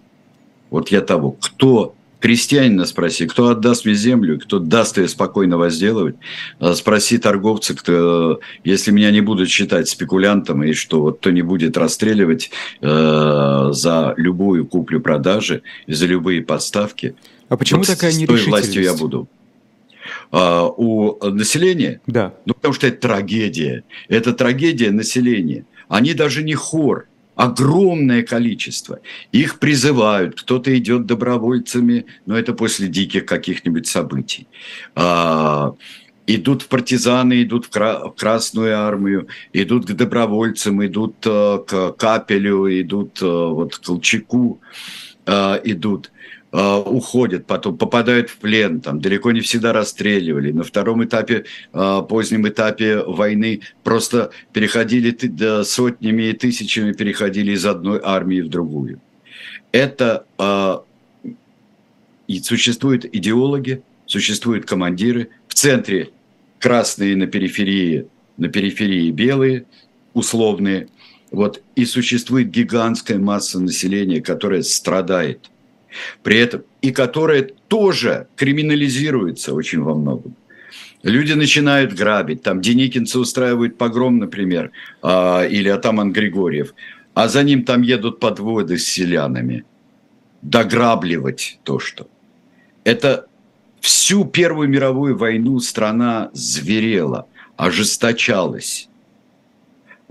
[0.69, 6.15] Вот я того, кто крестьянина спроси, кто отдаст мне землю, кто даст ее спокойно возделывать.
[6.59, 11.41] А спроси торговца, кто, если меня не будут считать спекулянтом, и что вот кто не
[11.41, 17.15] будет расстреливать э, за любую куплю-продажи и за любые подставки.
[17.49, 18.41] А почему вот такая нерешительность?
[18.41, 19.27] С той властью я буду.
[20.31, 22.01] А, у населения?
[22.05, 22.33] Да.
[22.45, 23.83] Ну, потому что это трагедия.
[24.07, 25.65] Это трагедия населения.
[25.89, 27.07] Они даже не хор
[27.41, 28.99] огромное количество.
[29.31, 34.47] Их призывают, кто-то идет добровольцами, но это после диких каких-нибудь событий.
[34.95, 35.73] А,
[36.27, 43.19] идут в партизаны, идут в Красную армию, идут к добровольцам, идут а, к Капелю, идут
[43.23, 44.61] а, вот к Колчаку,
[45.25, 46.11] а, идут.
[46.53, 50.51] Э, уходят, потом попадают в плен, там далеко не всегда расстреливали.
[50.51, 58.01] На втором этапе, э, позднем этапе войны просто переходили сотнями и тысячами переходили из одной
[58.03, 58.99] армии в другую.
[59.71, 60.79] Это э,
[62.27, 65.29] и существуют идеологи, существуют командиры.
[65.47, 66.09] В центре
[66.59, 69.67] красные, на периферии, на периферии белые,
[70.13, 70.89] условные.
[71.31, 75.50] Вот, и существует гигантская масса населения, которая страдает
[76.23, 80.35] при этом, и которая тоже криминализируется очень во многом.
[81.03, 86.73] Люди начинают грабить, там Деникинцы устраивают погром, например, а, или атаман Григорьев,
[87.13, 89.65] а за ним там едут подводы с селянами.
[90.41, 92.07] Дограбливать то, что.
[92.83, 93.27] Это
[93.79, 97.27] всю Первую мировую войну страна зверела,
[97.57, 98.87] ожесточалась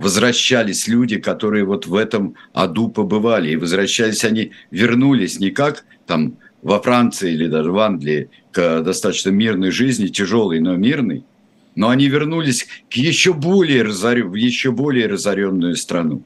[0.00, 3.50] возвращались люди, которые вот в этом аду побывали.
[3.50, 9.28] И возвращались они, вернулись не как там во Франции или даже в Англии к достаточно
[9.28, 11.24] мирной жизни, тяжелой, но мирной,
[11.74, 14.24] но они вернулись к еще более, разор...
[14.24, 16.22] в еще более разоренную страну.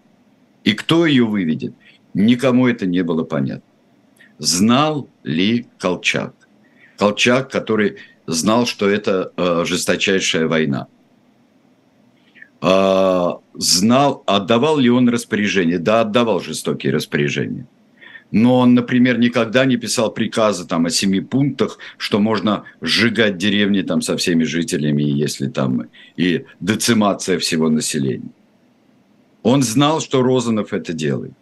[0.63, 1.75] И кто ее выведет?
[2.15, 3.69] Никому это не было понятно.
[4.39, 6.33] Знал ли Колчак?
[6.97, 10.87] Колчак, который знал, что это э, жесточайшая война.
[12.67, 15.79] А, знал, отдавал ли он распоряжение.
[15.79, 17.67] Да, отдавал жестокие распоряжения.
[18.31, 23.83] Но он, например, никогда не писал приказы там, о семи пунктах, что можно сжигать деревни
[23.83, 28.33] там, со всеми жителями, если там и децимация всего населения.
[29.43, 31.35] Он знал, что Розанов это делает.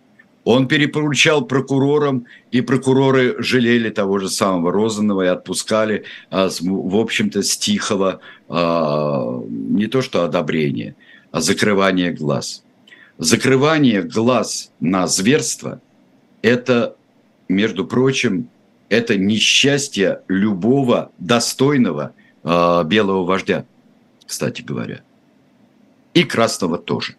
[0.45, 7.45] Он перепоручал прокурорам, и прокуроры жалели того же самого Розанова и отпускали, а, в общем-то,
[7.45, 12.62] с тихого а, не то что одобрение, а закрывание глаз.
[13.18, 15.80] Закрывание глаз на зверство–
[16.43, 16.97] это,
[17.49, 18.49] между прочим,
[18.89, 22.12] это несчастье любого достойного
[22.43, 23.64] э, белого вождя,
[24.26, 25.03] кстати говоря.
[26.14, 27.16] И красного тоже.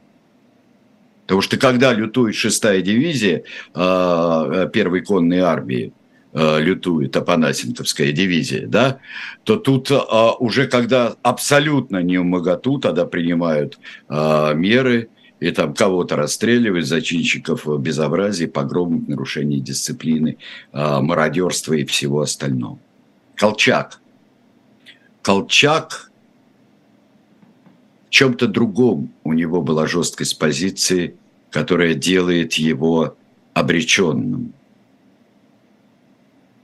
[1.24, 3.44] Потому что когда лютует шестая дивизия
[3.74, 5.94] э, первой конной армии,
[6.34, 9.00] лютует Апанасенковская дивизия, да,
[9.44, 10.00] то тут э,
[10.40, 13.78] уже когда абсолютно не умоготу, тогда принимают
[14.10, 15.10] э, меры
[15.40, 20.38] и там кого-то расстреливают, зачинщиков безобразий, погромов, нарушений дисциплины,
[20.72, 22.80] э, мародерства и всего остального.
[23.36, 24.00] Колчак.
[25.22, 26.12] Колчак
[28.10, 31.16] чем-то другом у него была жесткость позиции,
[31.50, 33.18] которая делает его
[33.54, 34.54] обреченным.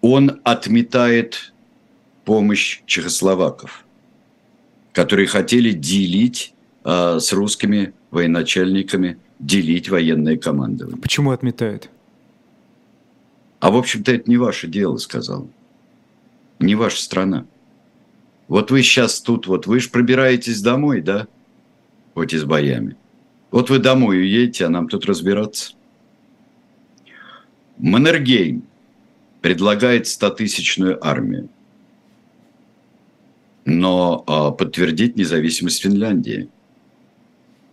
[0.01, 1.53] Он отметает
[2.25, 3.85] помощь чехословаков,
[4.93, 11.01] которые хотели делить э, с русскими военачальниками, делить военное командование.
[11.01, 11.89] Почему отметает?
[13.59, 15.49] А в общем-то это не ваше дело, сказал.
[16.59, 17.45] Не ваша страна.
[18.47, 21.27] Вот вы сейчас тут, вот вы же пробираетесь домой, да?
[22.19, 22.97] хоть и с боями.
[23.49, 25.73] Вот вы домой уедете, а нам тут разбираться.
[27.77, 28.63] Маннергейм
[29.41, 31.49] предлагает 100-тысячную армию,
[33.65, 36.49] но а, подтвердить независимость Финляндии.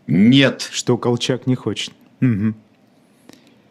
[0.06, 0.68] Нет.
[0.72, 1.92] Что Колчак не хочет.
[2.20, 2.54] Угу.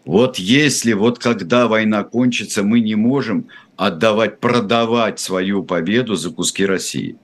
[0.05, 6.65] Вот если, вот когда война кончится, мы не можем отдавать, продавать свою победу за куски
[6.65, 7.17] России.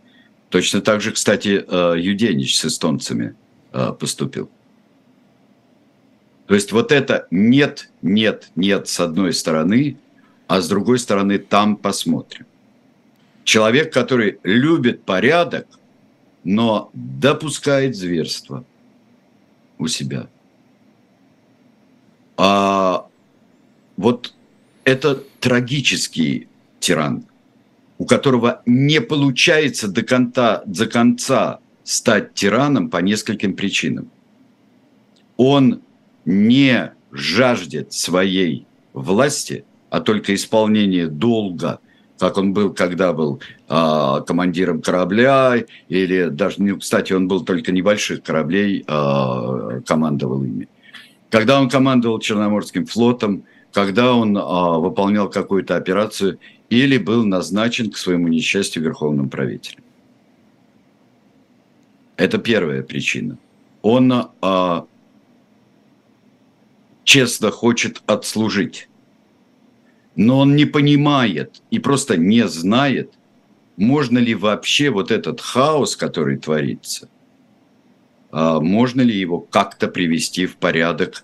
[0.50, 3.36] Точно так же, кстати, а, Юденич с эстонцами–
[3.74, 4.50] Э, поступил.
[6.46, 9.98] То есть вот это нет, нет, нет с одной стороны,
[10.52, 12.46] а с другой стороны там посмотрим.
[13.46, 15.66] Человек, который любит порядок,
[16.44, 18.66] но допускает зверство
[19.78, 20.28] у себя.
[22.36, 23.08] А
[23.96, 24.34] вот
[24.84, 26.50] это трагический
[26.82, 27.24] тиран,
[27.98, 34.12] у которого не получается до конца, до конца стать тираном по нескольким причинам.
[35.38, 35.82] Он
[36.26, 41.80] не жаждет своей власти, а только исполнения долга,
[42.18, 47.72] как он был, когда был э, командиром корабля, или даже, ну, кстати, он был только
[47.72, 50.68] небольших кораблей, э, командовал ими.
[51.30, 54.42] Когда он командовал Черноморским флотом, когда он э,
[54.80, 56.40] выполнял какую-то операцию
[56.70, 59.84] или был назначен к своему несчастью верховным правителем.
[62.16, 63.38] Это первая причина.
[63.82, 64.86] Он а,
[67.04, 68.88] честно хочет отслужить,
[70.16, 73.14] но он не понимает и просто не знает,
[73.78, 77.10] можно ли вообще вот этот хаос, который творится,
[78.32, 81.24] а, можно ли его как-то привести в порядок,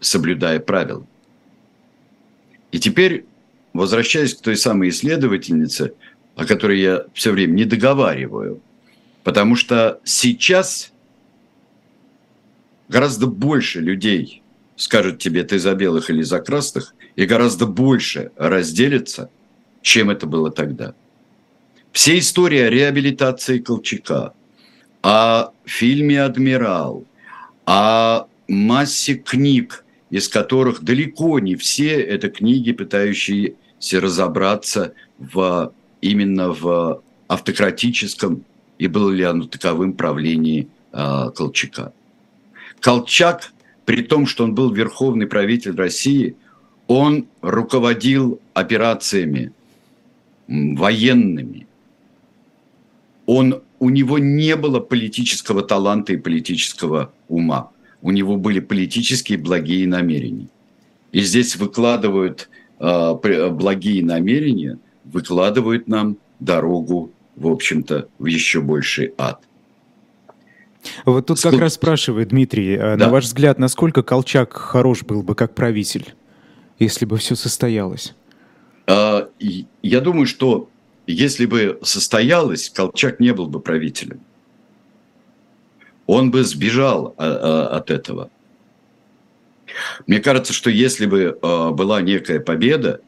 [0.00, 1.06] соблюдая правила.
[2.72, 3.24] И теперь,
[3.72, 5.94] возвращаясь к той самой исследовательнице,
[6.36, 8.60] о которой я все время не договариваю–
[9.28, 10.90] Потому что сейчас
[12.88, 14.42] гораздо больше людей
[14.74, 19.28] скажут тебе, ты за белых или за красных, и гораздо больше разделится,
[19.82, 20.94] чем это было тогда.
[21.90, 24.34] Все истории о реабилитации Колчака,
[25.02, 27.04] о фильме «Адмирал»,
[27.66, 37.02] о массе книг, из которых далеко не все это книги, пытающиеся разобраться в, именно в
[37.26, 38.44] автократическом
[38.78, 41.92] и было ли оно таковым правлении э, Колчака.
[42.78, 43.52] Колчак,
[43.86, 46.36] при том, что он был верховный правитель России,
[46.88, 49.52] он руководил операциями
[50.48, 51.66] военными.
[53.26, 57.70] Он, у него не было политического таланта и политического ума.
[58.02, 60.48] У него были политические благие намерения.
[61.12, 62.48] И здесь выкладывают
[62.80, 69.40] э, благие намерения, выкладывают нам дорогу в общем-то, в еще больший ад.
[71.04, 71.56] Вот тут Сколько...
[71.56, 73.06] как раз спрашивает Дмитрий, э, да.
[73.06, 76.14] на ваш взгляд, насколько Колчак хорош был бы как правитель,
[76.78, 78.14] если бы все состоялось?
[78.86, 79.28] А,
[79.82, 80.68] я думаю, что
[81.06, 84.20] если бы состоялось, Колчак не был бы правителем.
[86.06, 88.30] Он бы сбежал а, а, от этого.
[90.06, 93.00] Мне кажется, что если бы была некая победа,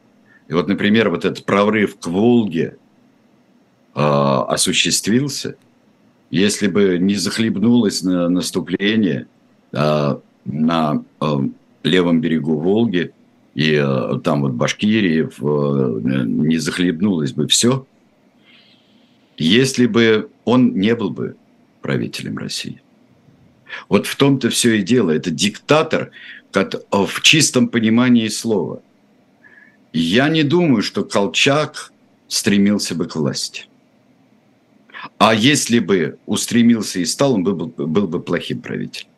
[0.47, 2.77] и вот, например, вот этот прорыв к Волге–
[3.93, 5.55] осуществился,
[6.29, 9.27] если бы не захлебнулось на наступление,
[9.73, 11.03] на
[11.83, 13.11] левом берегу Волги
[13.53, 17.85] и э, там вот Башкирии э, не захлебнулось бы все,
[19.37, 21.35] если бы он не был бы
[21.81, 22.81] правителем России.
[23.89, 25.11] Вот в том-то все и дело.
[25.11, 26.11] Это диктатор
[26.53, 28.81] в чистом понимании слова.
[29.93, 31.91] Я не думаю, что Колчак
[32.27, 33.65] стремился бы к власти.
[35.17, 39.10] А если бы устремился и стал, он был, был бы плохим правителем.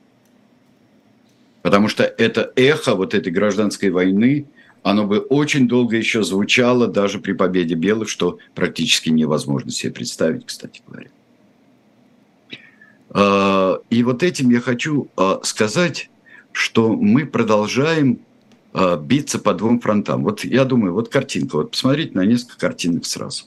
[1.64, 4.45] Потому что это эхо вот этой гражданской войны,
[4.84, 10.45] оно бы очень долго еще звучало даже при победе белых, что практически невозможно себе представить,
[10.45, 11.07] кстати говоря.
[13.11, 16.09] А, и вот этим я хочу а, сказать,
[16.51, 18.20] что мы продолжаем
[18.74, 20.24] а, биться по двум фронтам.
[20.24, 23.45] Вот я думаю, вот картинка, вот посмотрите на несколько картинок сразу.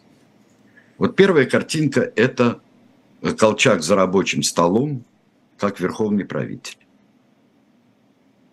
[0.96, 2.60] Вот первая картинка– это
[3.36, 5.04] Колчак за рабочим столом,
[5.58, 6.78] как верховный правитель.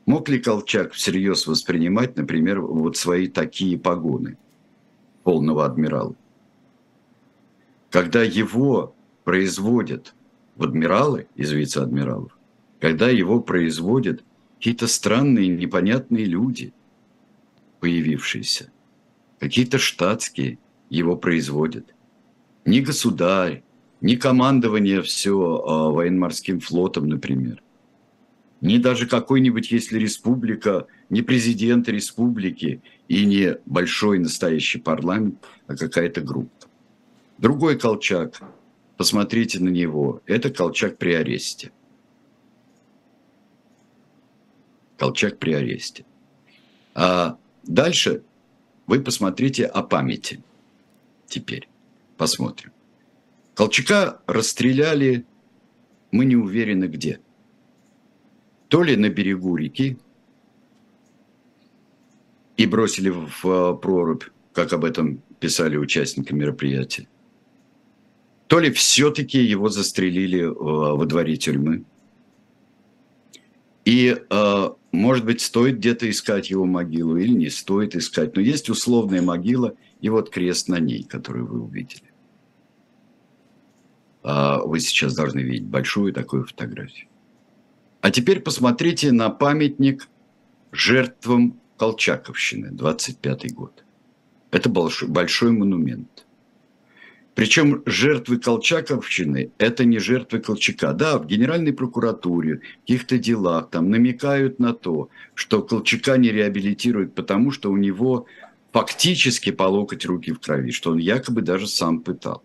[0.06, 4.38] Мог ли Колчак всерьез воспринимать, например, вот свои такие погоны
[5.24, 6.16] полного адмирала?
[7.90, 10.14] Когда его производят
[10.56, 12.38] в адмиралы из вице-адмиралов,
[12.82, 14.24] когда его производят
[14.58, 16.74] какие-то странные, непонятные люди,
[17.80, 18.72] появившиеся,
[19.40, 20.58] какие-то штатские
[20.90, 21.96] его производят.
[22.66, 23.64] Ни государь,
[24.02, 27.63] ни командование все а, военно-морским флотом, например–
[28.64, 36.22] ни даже какой-нибудь, если республика, не президент республики и не большой настоящий парламент, а какая-то
[36.22, 36.68] группа.
[37.38, 38.42] Другой Колчак,
[38.96, 41.74] посмотрите на него, это Колчак при аресте.
[44.98, 46.06] Колчак при аресте.
[46.96, 48.24] А дальше
[48.88, 50.42] вы посмотрите о памяти.
[51.28, 51.68] Теперь
[52.16, 52.72] посмотрим.
[53.56, 55.26] Колчака расстреляли,
[56.12, 57.20] мы не уверены где–
[58.74, 60.00] то ли на берегу реки
[62.58, 67.08] и бросили в э, прорубь, как об этом писали участники мероприятия,
[68.48, 71.84] то ли все-таки его застрелили э, во дворе тюрьмы.
[73.86, 78.36] И, э, может быть, стоит где-то искать его могилу или не стоит искать.
[78.36, 82.12] Но есть условная могила и вот крест на ней, который вы увидели.
[84.24, 87.08] А вы сейчас должны видеть большую такую фотографию.
[88.04, 90.10] А теперь посмотрите на памятник
[90.74, 93.86] жертвам Колчаковщины, 25 год.
[94.52, 96.26] Это большой, большой монумент.
[97.34, 100.92] Причем жертвы Колчаковщины– это не жертвы Колчака.
[100.92, 107.16] Да, в Генеральной прокуратуре, в каких-то делах там намекают на то, что Колчака не реабилитируют,
[107.16, 108.26] потому что у него
[108.74, 112.44] фактически по локоть руки в крови, что он якобы даже сам пытал.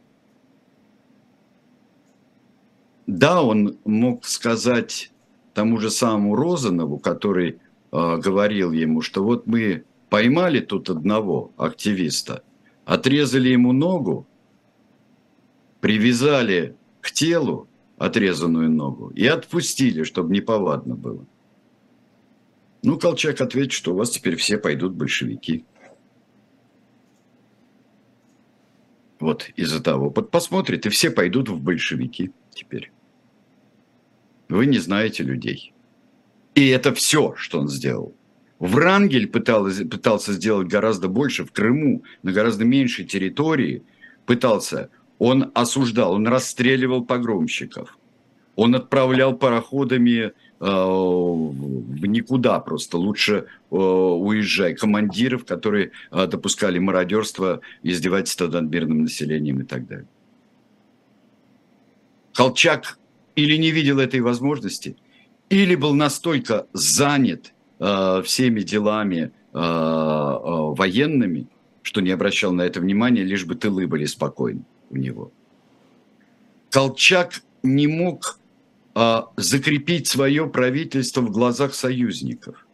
[3.09, 5.11] Да, он мог сказать
[5.59, 7.59] тому же самому Розанову, который
[7.91, 12.45] э, говорил ему, что вот мы поймали тут одного активиста,
[12.85, 14.29] отрезали ему ногу,
[15.81, 21.27] привязали к телу отрезанную ногу и отпустили, чтобы неповадно было.
[22.85, 25.65] Ну, Колчак ответит, что у вас теперь все пойдут большевики.
[29.19, 30.13] Вот из-за того.
[30.15, 32.93] Вот посмотрит, и все пойдут в большевики теперь.
[34.49, 35.73] Вы не знаете людей.
[36.55, 38.15] И это все, что он сделал.
[38.59, 43.85] Врангель пытался, пытался сделать гораздо больше в Крыму, на гораздо меньшей территории
[44.27, 44.91] пытался.
[45.19, 47.97] Он осуждал, он расстреливал погромщиков.
[48.57, 52.99] Он отправлял пароходами э, в никуда просто.
[52.99, 54.75] Лучше э, уезжай.
[54.75, 60.09] Командиров, которые э, допускали мародерство, издевательство над мирным населением и так далее.
[62.35, 62.98] Колчак
[63.39, 64.97] или не видел этой возможности,
[65.49, 69.61] или был настолько занят э, всеми делами э, э,
[70.81, 71.47] военными,
[71.83, 75.31] что не обращал на это внимания, лишь бы тылы были спокойны у него.
[76.71, 78.41] Колчак не мог
[78.97, 82.67] э, закрепить свое правительство в глазах союзников.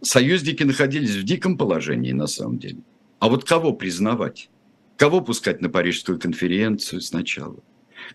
[0.00, 2.80] Союзники находились в диком положении на самом деле.
[3.20, 4.50] А вот кого признавать?
[4.96, 7.60] Кого пускать на Парижскую конференцию сначала?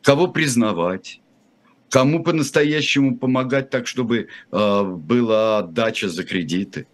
[0.01, 1.21] Кого признавать,
[1.89, 6.87] кому по-настоящему помогать так, чтобы э, была отдача за кредиты.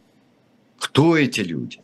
[0.77, 1.79] Кто эти люди?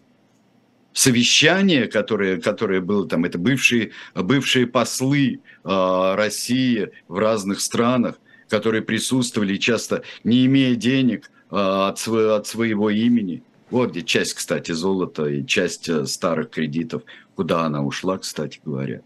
[0.94, 8.82] Совещание, которое, которое было там, это бывшие, бывшие послы э, России в разных странах, которые
[8.82, 13.44] присутствовали часто, не имея денег э, от, своего, от своего имени.
[13.70, 17.04] Вот где часть, кстати, золота и часть э, старых кредитов,
[17.36, 19.02] куда она ушла, кстати говоря.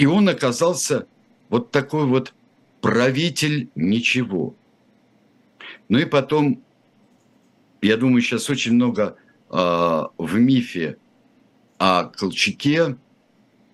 [0.00, 1.06] И он оказался
[1.50, 2.32] вот такой вот
[2.80, 4.54] правитель ничего.
[5.90, 6.62] Ну и потом,
[7.82, 9.16] я думаю, сейчас очень много
[9.50, 9.54] э,
[10.16, 10.96] в мифе
[11.76, 12.96] о Колчаке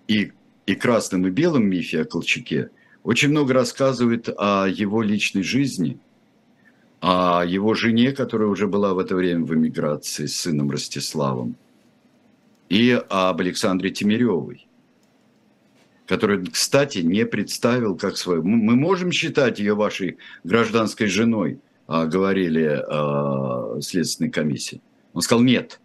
[0.09, 0.33] и,
[0.65, 2.71] и красном и белом мифе о Колчаке
[3.03, 5.97] очень много рассказывает о его личной жизни,
[6.99, 11.55] о его жене, которая уже была в это время в эмиграции с сыном Ростиславом,
[12.67, 14.67] и об Александре Тимиревой,
[16.07, 18.41] которую, кстати, не представил как свою.
[18.43, 24.81] Мы можем считать ее вашей гражданской женой, а, говорили а, Следственной комиссии.
[25.13, 25.79] Он сказал, нет,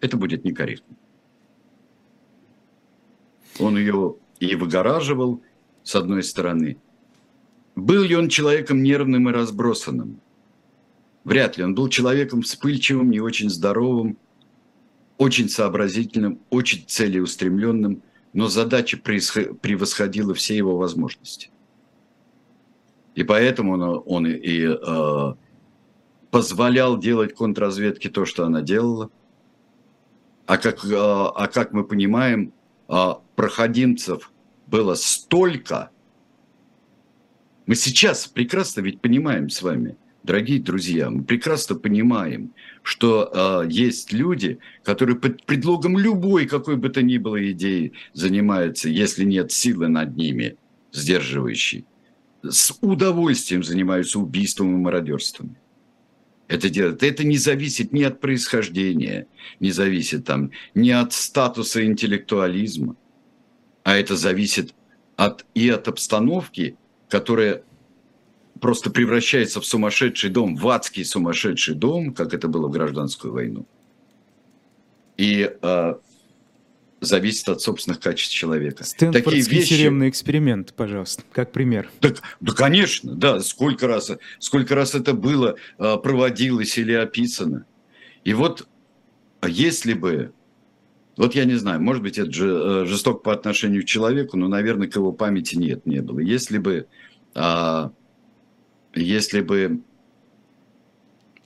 [0.00, 0.96] это будет некорректно.
[3.58, 5.42] Он ее и выгораживал,
[5.84, 6.76] с одной стороны.
[7.74, 10.20] Был ли он человеком нервным и разбросанным?
[11.24, 11.64] Вряд ли.
[11.64, 14.18] Он был человеком вспыльчивым, не очень здоровым,
[15.16, 18.02] очень сообразительным, очень целеустремленным,
[18.32, 21.50] но задача превосходила все его возможности.
[23.14, 25.34] И поэтому он, он и, э,
[26.30, 29.10] позволял делать контрразведке то, что она делала.
[30.46, 32.52] А как, э, а как мы понимаем,
[32.88, 34.32] э, проходимцев
[34.66, 35.90] было столько.
[37.66, 39.96] Мы сейчас прекрасно ведь понимаем с вами–
[40.28, 42.52] дорогие друзья, мы прекрасно понимаем,
[42.82, 48.90] что э, есть люди, которые под предлогом любой какой бы то ни было идеи занимаются,
[48.90, 50.56] если нет силы над ними,
[50.92, 51.86] сдерживающей,
[52.42, 55.56] с удовольствием занимаются убийством и мародерством.
[56.46, 57.02] Это делает.
[57.02, 59.26] Это не зависит ни от происхождения,
[59.60, 62.96] не зависит там ни от статуса интеллектуализма,
[63.82, 64.74] а это зависит
[65.16, 66.76] от, и от обстановки,
[67.08, 67.62] которая
[68.60, 73.66] просто превращается в сумасшедший дом, в адский сумасшедший дом, как это было в гражданскую войну.
[75.16, 75.94] И э,
[77.00, 78.84] зависит от собственных качеств человека.
[78.84, 79.76] Стэнфордский Такие вещи...
[79.76, 81.90] тюремный эксперимент, пожалуйста, как пример.
[82.00, 87.64] Так, да, конечно, да, сколько раз, сколько раз это было, э, проводилось или описано.
[88.24, 88.66] И вот
[89.46, 90.32] если бы,
[91.16, 94.88] вот я не знаю, может быть, это э, жестоко по отношению к человеку, но, наверное,
[94.88, 96.18] к его памяти нет, не было.
[96.18, 96.86] Если бы
[97.34, 97.92] а,
[99.02, 99.80] если бы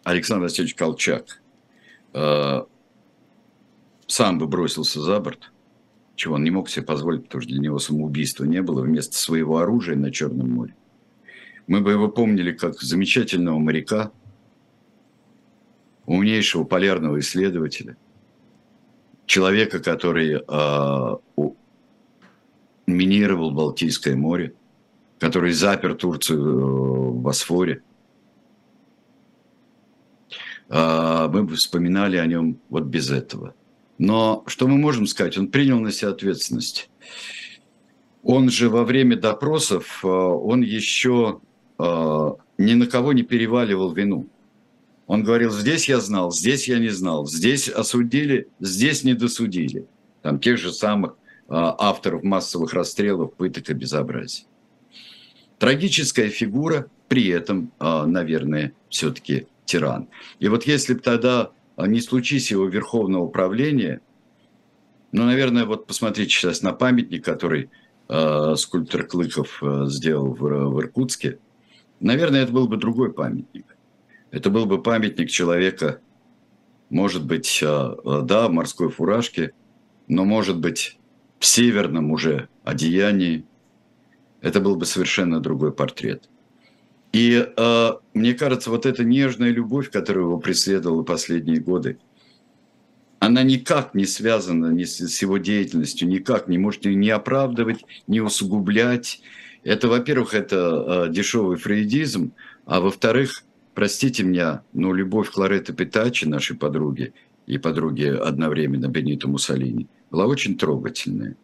[0.04, 1.40] Александр Васильевич Колчак
[2.12, 2.62] э,
[4.06, 5.52] сам бы бросился за борт,
[6.16, 9.58] чего он не мог себе позволить, потому что для него самоубийства не было, вместо своего
[9.58, 10.74] оружия на Черном море,
[11.66, 14.12] мы бы его помнили как замечательного моряка,
[16.06, 17.96] умнейшего полярного исследователя,
[19.26, 21.50] человека, который э,
[22.86, 24.54] минировал Балтийское море,
[25.22, 27.80] который запер Турцию э, в Босфоре.
[30.68, 33.54] А, мы бы вспоминали о нем вот без этого.
[33.98, 35.38] Но что мы можем сказать?
[35.38, 36.90] Он принял на себя ответственность.
[38.24, 41.40] Он же во время допросов, э, он еще
[41.78, 44.26] э, ни на кого не переваливал вину.
[45.06, 49.86] Он говорил, здесь я знал, здесь я не знал, здесь осудили, здесь не досудили.
[50.22, 51.14] Там тех же самых
[51.48, 54.46] авторов массовых расстрелов, пыток и безобразий.
[55.62, 60.08] Трагическая фигура, при этом, а, наверное, все-таки тиран.
[60.40, 64.00] И вот если бы тогда а, не случись его верховного правления,
[65.12, 67.70] ну, наверное, вот посмотрите сейчас на памятник, который
[68.08, 71.38] э, скульптор Клыков э, сделал в, в Иркутске,
[72.00, 73.76] наверное, это был бы другой памятник.
[74.32, 76.00] Это был бы памятник человека,
[76.90, 77.94] может быть, э,
[78.24, 79.52] да, в морской фуражке,
[80.08, 80.98] но, может быть,
[81.38, 83.44] в северном уже одеянии,
[84.42, 86.28] это был бы совершенно другой портрет.
[87.12, 91.98] И э, мне кажется, вот эта нежная любовь, которая его преследовала последние годы,
[93.20, 99.20] она никак не связана ни с, его деятельностью, никак не может не оправдывать, не усугублять.
[99.62, 102.32] Это, во-первых, это э, дешевый фрейдизм,
[102.66, 107.12] а во-вторых, простите меня, но любовь Клареты Питачи, нашей подруги,
[107.46, 111.36] и подруги одновременно Бенито Муссолини, была очень трогательная.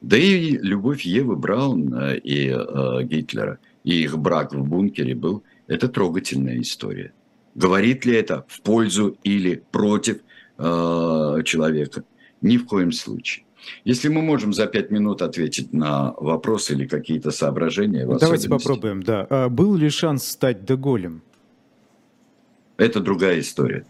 [0.00, 5.42] Да и любовь Евы Браун э, и э, Гитлера, и их брак в бункере был,
[5.66, 7.12] это трогательная история.
[7.54, 10.18] Говорит ли это в пользу или против
[10.58, 12.04] э, человека?
[12.40, 13.44] Ни в коем случае.
[13.84, 18.06] Если мы можем за пять минут ответить на вопросы или какие-то соображения.
[18.06, 19.26] Давайте попробуем, да.
[19.28, 21.22] А был ли шанс стать Деголем?
[22.78, 23.84] Это другая история.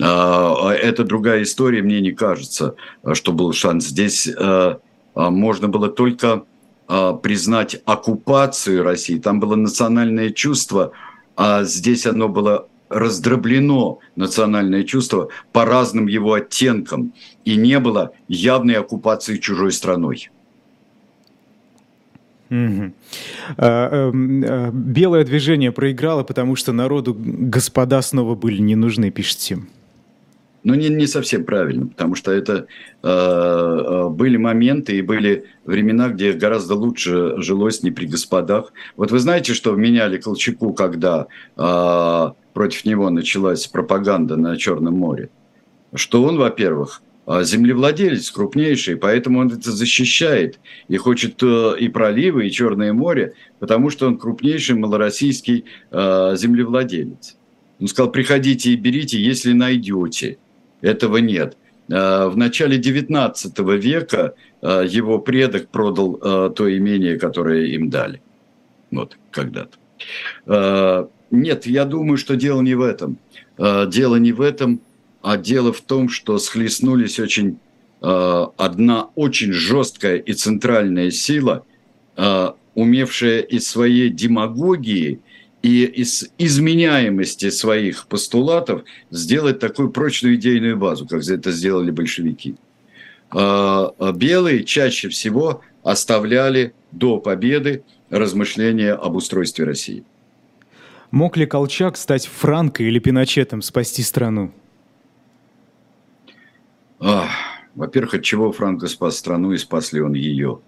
[0.00, 2.76] А, это другая история, мне не кажется,
[3.12, 3.86] что был шанс.
[3.86, 4.80] Здесь э, а,
[5.14, 6.44] можно было только
[6.92, 9.16] а, признать оккупацию России.
[9.16, 10.90] Там было национальное чувство,
[11.36, 17.12] а здесь оно было раздроблено, национальное чувство, по разным его оттенкам.
[17.44, 20.30] И не было явной оккупации чужой страной.
[22.50, 22.90] А,
[23.56, 29.60] а, белое движение проиграло, потому что народу господа снова были не нужны, пишите.
[30.62, 32.66] Ну, не, не совсем правильно, потому что это
[33.02, 38.72] э, были моменты и были времена, где гораздо лучше жилось не при господах.
[38.96, 45.30] Вот вы знаете, что меняли Колчаку, когда э, против него началась пропаганда на Черном море?
[45.94, 50.58] Что он, во-первых, а землевладелец крупнейший, поэтому он это защищает
[50.88, 57.36] и хочет э, и проливы, и Черное море, потому что он крупнейший малороссийский э, землевладелец.
[57.80, 60.38] Он сказал, приходите и берите, если найдете.
[60.80, 61.56] Этого нет.
[61.88, 66.16] Э, в начале 19 века его предок продал
[66.50, 68.20] то имение, которое им дали.
[68.90, 71.08] Вот, когда-то.
[71.30, 73.16] Нет, я думаю, что дело не в этом.
[73.56, 74.82] Дело не в этом–
[75.22, 77.58] а дело в том, что схлестнулись очень
[78.00, 81.66] одна очень жесткая и центральная сила,
[82.74, 85.20] умевшая из своей демагогии
[85.62, 92.56] и из изменяемости своих постулатов сделать такую прочную идейную базу, как это сделали большевики.
[93.34, 100.04] Э, белые чаще всего оставляли до победы размышления об устройстве России.
[101.10, 104.52] Мог ли Колчак стать Франко или Пиночетом, спасти страну?
[107.74, 110.60] во-первых, от чего Франко спас страну и спас ли он ее?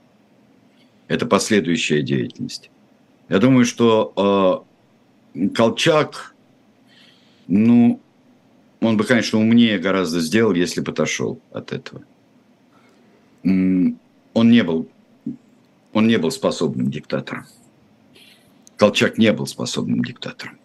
[1.08, 2.70] Это последующая деятельность.
[3.28, 4.64] Я думаю, что
[5.54, 6.34] Колчак,
[7.46, 8.00] ну,
[8.80, 12.02] он бы, конечно, умнее гораздо сделал, если бы отошел от этого.
[13.44, 13.96] Он
[14.50, 14.88] не был,
[15.92, 17.46] он не был способным диктатором.
[18.76, 20.58] Колчак не был способным диктатором.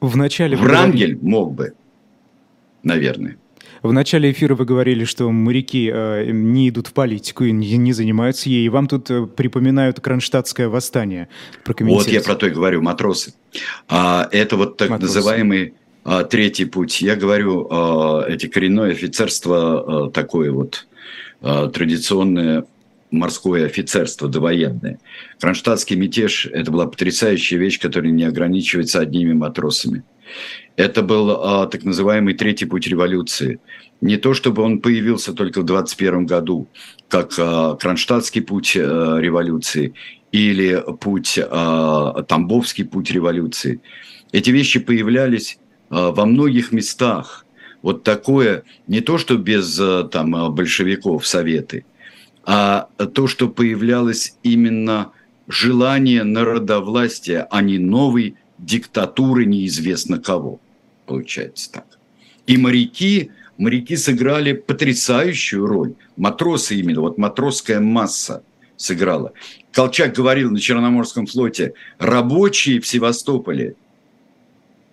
[0.00, 1.74] В начале Врангель мог бы,
[2.82, 3.38] наверное.
[3.82, 7.92] В начале эфира вы говорили, что моряки э, не идут в политику и не, не
[7.92, 8.66] занимаются ей.
[8.66, 11.28] И вам тут э, припоминают Кронштадтское восстание.
[11.66, 13.34] Вот я про то и говорю, матросы.
[13.88, 15.14] А, это вот так матросы.
[15.14, 15.74] называемый
[16.04, 17.00] а, третий путь.
[17.00, 20.86] Я говорю, а, эти коренное офицерство а, такое вот
[21.40, 22.64] а, традиционное
[23.10, 24.98] морское офицерство довоенное.
[25.40, 30.04] Кронштадтский мятеж– это была потрясающая вещь, которая не ограничивается одними матросами.
[30.76, 33.60] Это был а, так называемый третий путь революции.
[34.00, 36.68] Не то, чтобы он появился только в 21 году,
[37.08, 39.94] как а, Кронштадтский путь а, революции
[40.32, 43.80] или путь, а, Тамбовский путь революции.
[44.32, 45.58] Эти вещи появлялись
[45.90, 47.46] а, во многих местах.
[47.82, 51.84] Вот такое, не то, что без а, там, большевиков, советы,
[52.50, 55.12] а то, что появлялось именно
[55.48, 60.58] желание народовластия, а не новой диктатуры неизвестно кого.
[61.04, 61.84] Получается так.
[62.46, 65.92] И моряки, моряки сыграли потрясающую роль.
[66.16, 68.42] Матросы именно, вот матросская масса
[68.76, 69.34] сыграла.
[69.70, 73.74] Колчак говорил на Черноморском флоте, рабочие в Севастополе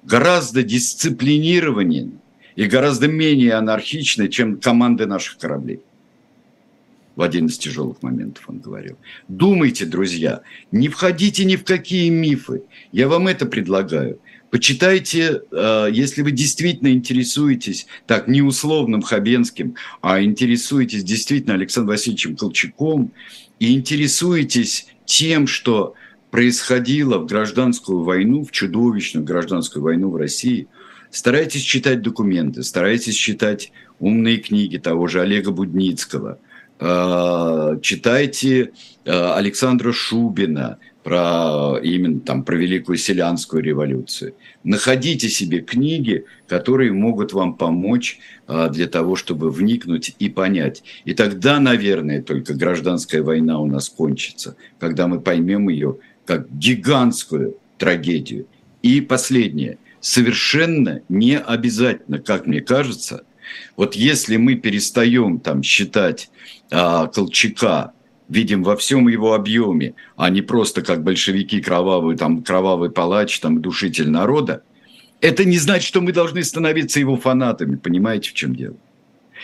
[0.03, 2.09] гораздо дисциплинированнее
[2.57, 5.79] и гораздо менее анархичны, чем команды наших кораблей
[7.15, 8.97] в один из тяжелых моментов он говорил.
[9.27, 10.41] Думайте, друзья,
[10.71, 12.63] не входите ни в какие мифы.
[12.91, 14.19] Я вам это предлагаю.
[14.51, 22.35] Почитайте, э, если вы действительно интересуетесь, так, не условным Хабенским, а интересуетесь действительно Александром Васильевичем
[22.35, 23.11] Колчаком
[23.59, 25.95] и интересуетесь тем, что
[26.31, 30.67] происходило в гражданскую войну, в чудовищную гражданскую войну в России,
[31.11, 36.39] старайтесь читать документы, старайтесь читать умные книги того же Олега Будницкого–
[36.79, 38.71] читайте
[39.05, 44.33] э, Александра Шубина про именно там про Великую Селянскую революцию.
[44.63, 50.83] Находите себе книги, которые могут вам помочь э, для того, чтобы вникнуть и понять.
[51.05, 57.57] И тогда, наверное, только гражданская война у нас кончится, когда мы поймем ее как гигантскую
[57.77, 58.47] трагедию.
[58.81, 59.77] И последнее.
[60.01, 63.23] Совершенно не обязательно, как мне кажется,
[63.75, 66.29] вот если мы перестаем там считать
[66.71, 67.93] а, Колчака
[68.29, 73.61] видим во всем его объеме, а не просто как большевики кровавый, там, кровавый палач, там,
[73.61, 74.63] душитель народа,
[75.21, 77.75] это не значит, что мы должны становиться его фанатами.
[77.75, 78.75] Понимаете, в чем дело?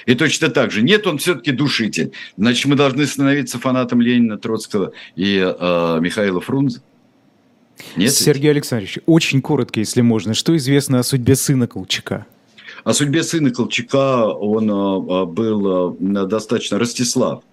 [0.06, 0.82] И точно так же.
[0.82, 2.12] Нет, он все-таки душитель.
[2.38, 6.82] Значит, мы должны становиться фанатом Ленина, Троцкого и э, Михаила Фрунзе.
[7.96, 8.52] Нет Сергей?
[8.52, 10.34] Александрович, очень коротко, если можно.
[10.34, 12.26] Что известно о судьбе сына Колчака?
[12.84, 17.44] О судьбе сына Колчака он э, э, был э, достаточно Ростислав.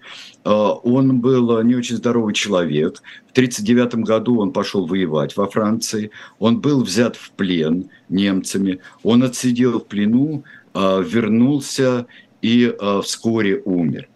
[0.45, 3.03] Он был не очень здоровый человек.
[3.27, 6.11] В 1939 году он пошел воевать во Франции.
[6.39, 8.79] Он был взят в плен немцами.
[9.03, 12.07] Он отсидел в плену, вернулся
[12.41, 12.73] и
[13.03, 14.07] вскоре умер.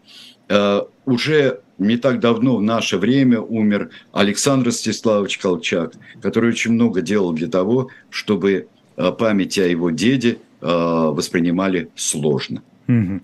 [1.05, 5.91] уже не так давно, в наше время, умер Александр Стеславович Колчак,
[6.21, 10.37] который очень много делал для того, чтобы память о его деде
[10.67, 12.61] воспринимали сложно.
[12.87, 13.21] Угу.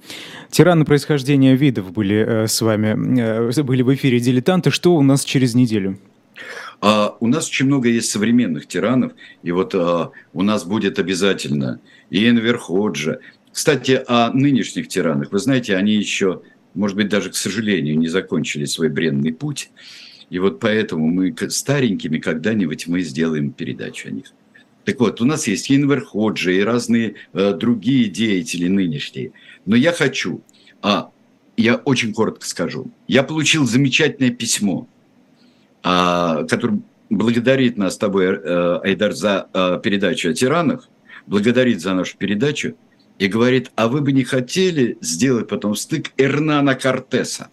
[0.51, 4.71] Тираны происхождения видов были э, с вами, э, были в эфире «Дилетанты».
[4.71, 5.99] Что у нас через неделю?
[6.81, 9.11] А, у нас очень много есть современных тиранов,
[9.43, 13.19] и вот а, у нас будет обязательно и Энвер Ходжа.
[13.51, 15.31] Кстати, о нынешних тиранах.
[15.31, 16.41] Вы знаете, они еще
[16.73, 19.71] может быть, даже, к сожалению, не закончили свой бренный путь.
[20.29, 24.31] И вот поэтому мы старенькими когда-нибудь мы сделаем передачу о них.
[24.89, 29.33] Так вот, у нас есть Инвер Ходжи и разные э, другие деятели нынешние.
[29.67, 30.41] Но я хочу,
[30.81, 31.11] а
[31.57, 34.87] я очень коротко скажу, я получил замечательное письмо,
[35.83, 36.81] а, которое
[37.11, 40.89] благодарит нас с тобой, э, Айдар, за э, передачу о тиранах,
[41.27, 42.73] благодарит за нашу передачу–
[43.19, 47.49] и говорит, а вы бы не хотели сделать потом стык Эрнана Кортеса?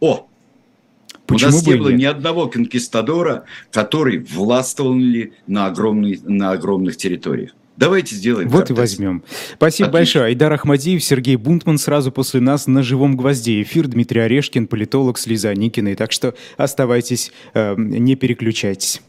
[0.00, 0.28] О,
[1.28, 6.96] Почему У нас не было ни одного конкистадора, который властвовал ли на, огромный, на огромных
[6.96, 7.50] территориях.
[7.76, 8.48] Давайте сделаем.
[8.48, 9.22] Вот и возьмем.
[9.54, 9.92] Спасибо Отлично.
[9.92, 10.24] большое.
[10.24, 13.62] Айдар Ахмадиев, Сергей Бунтман сразу после нас на живом гвозде.
[13.62, 15.94] Эфир Дмитрий Орешкин, политолог с Лиза Никиной.
[15.94, 19.02] Так что оставайтесь, э, не переключайтесь.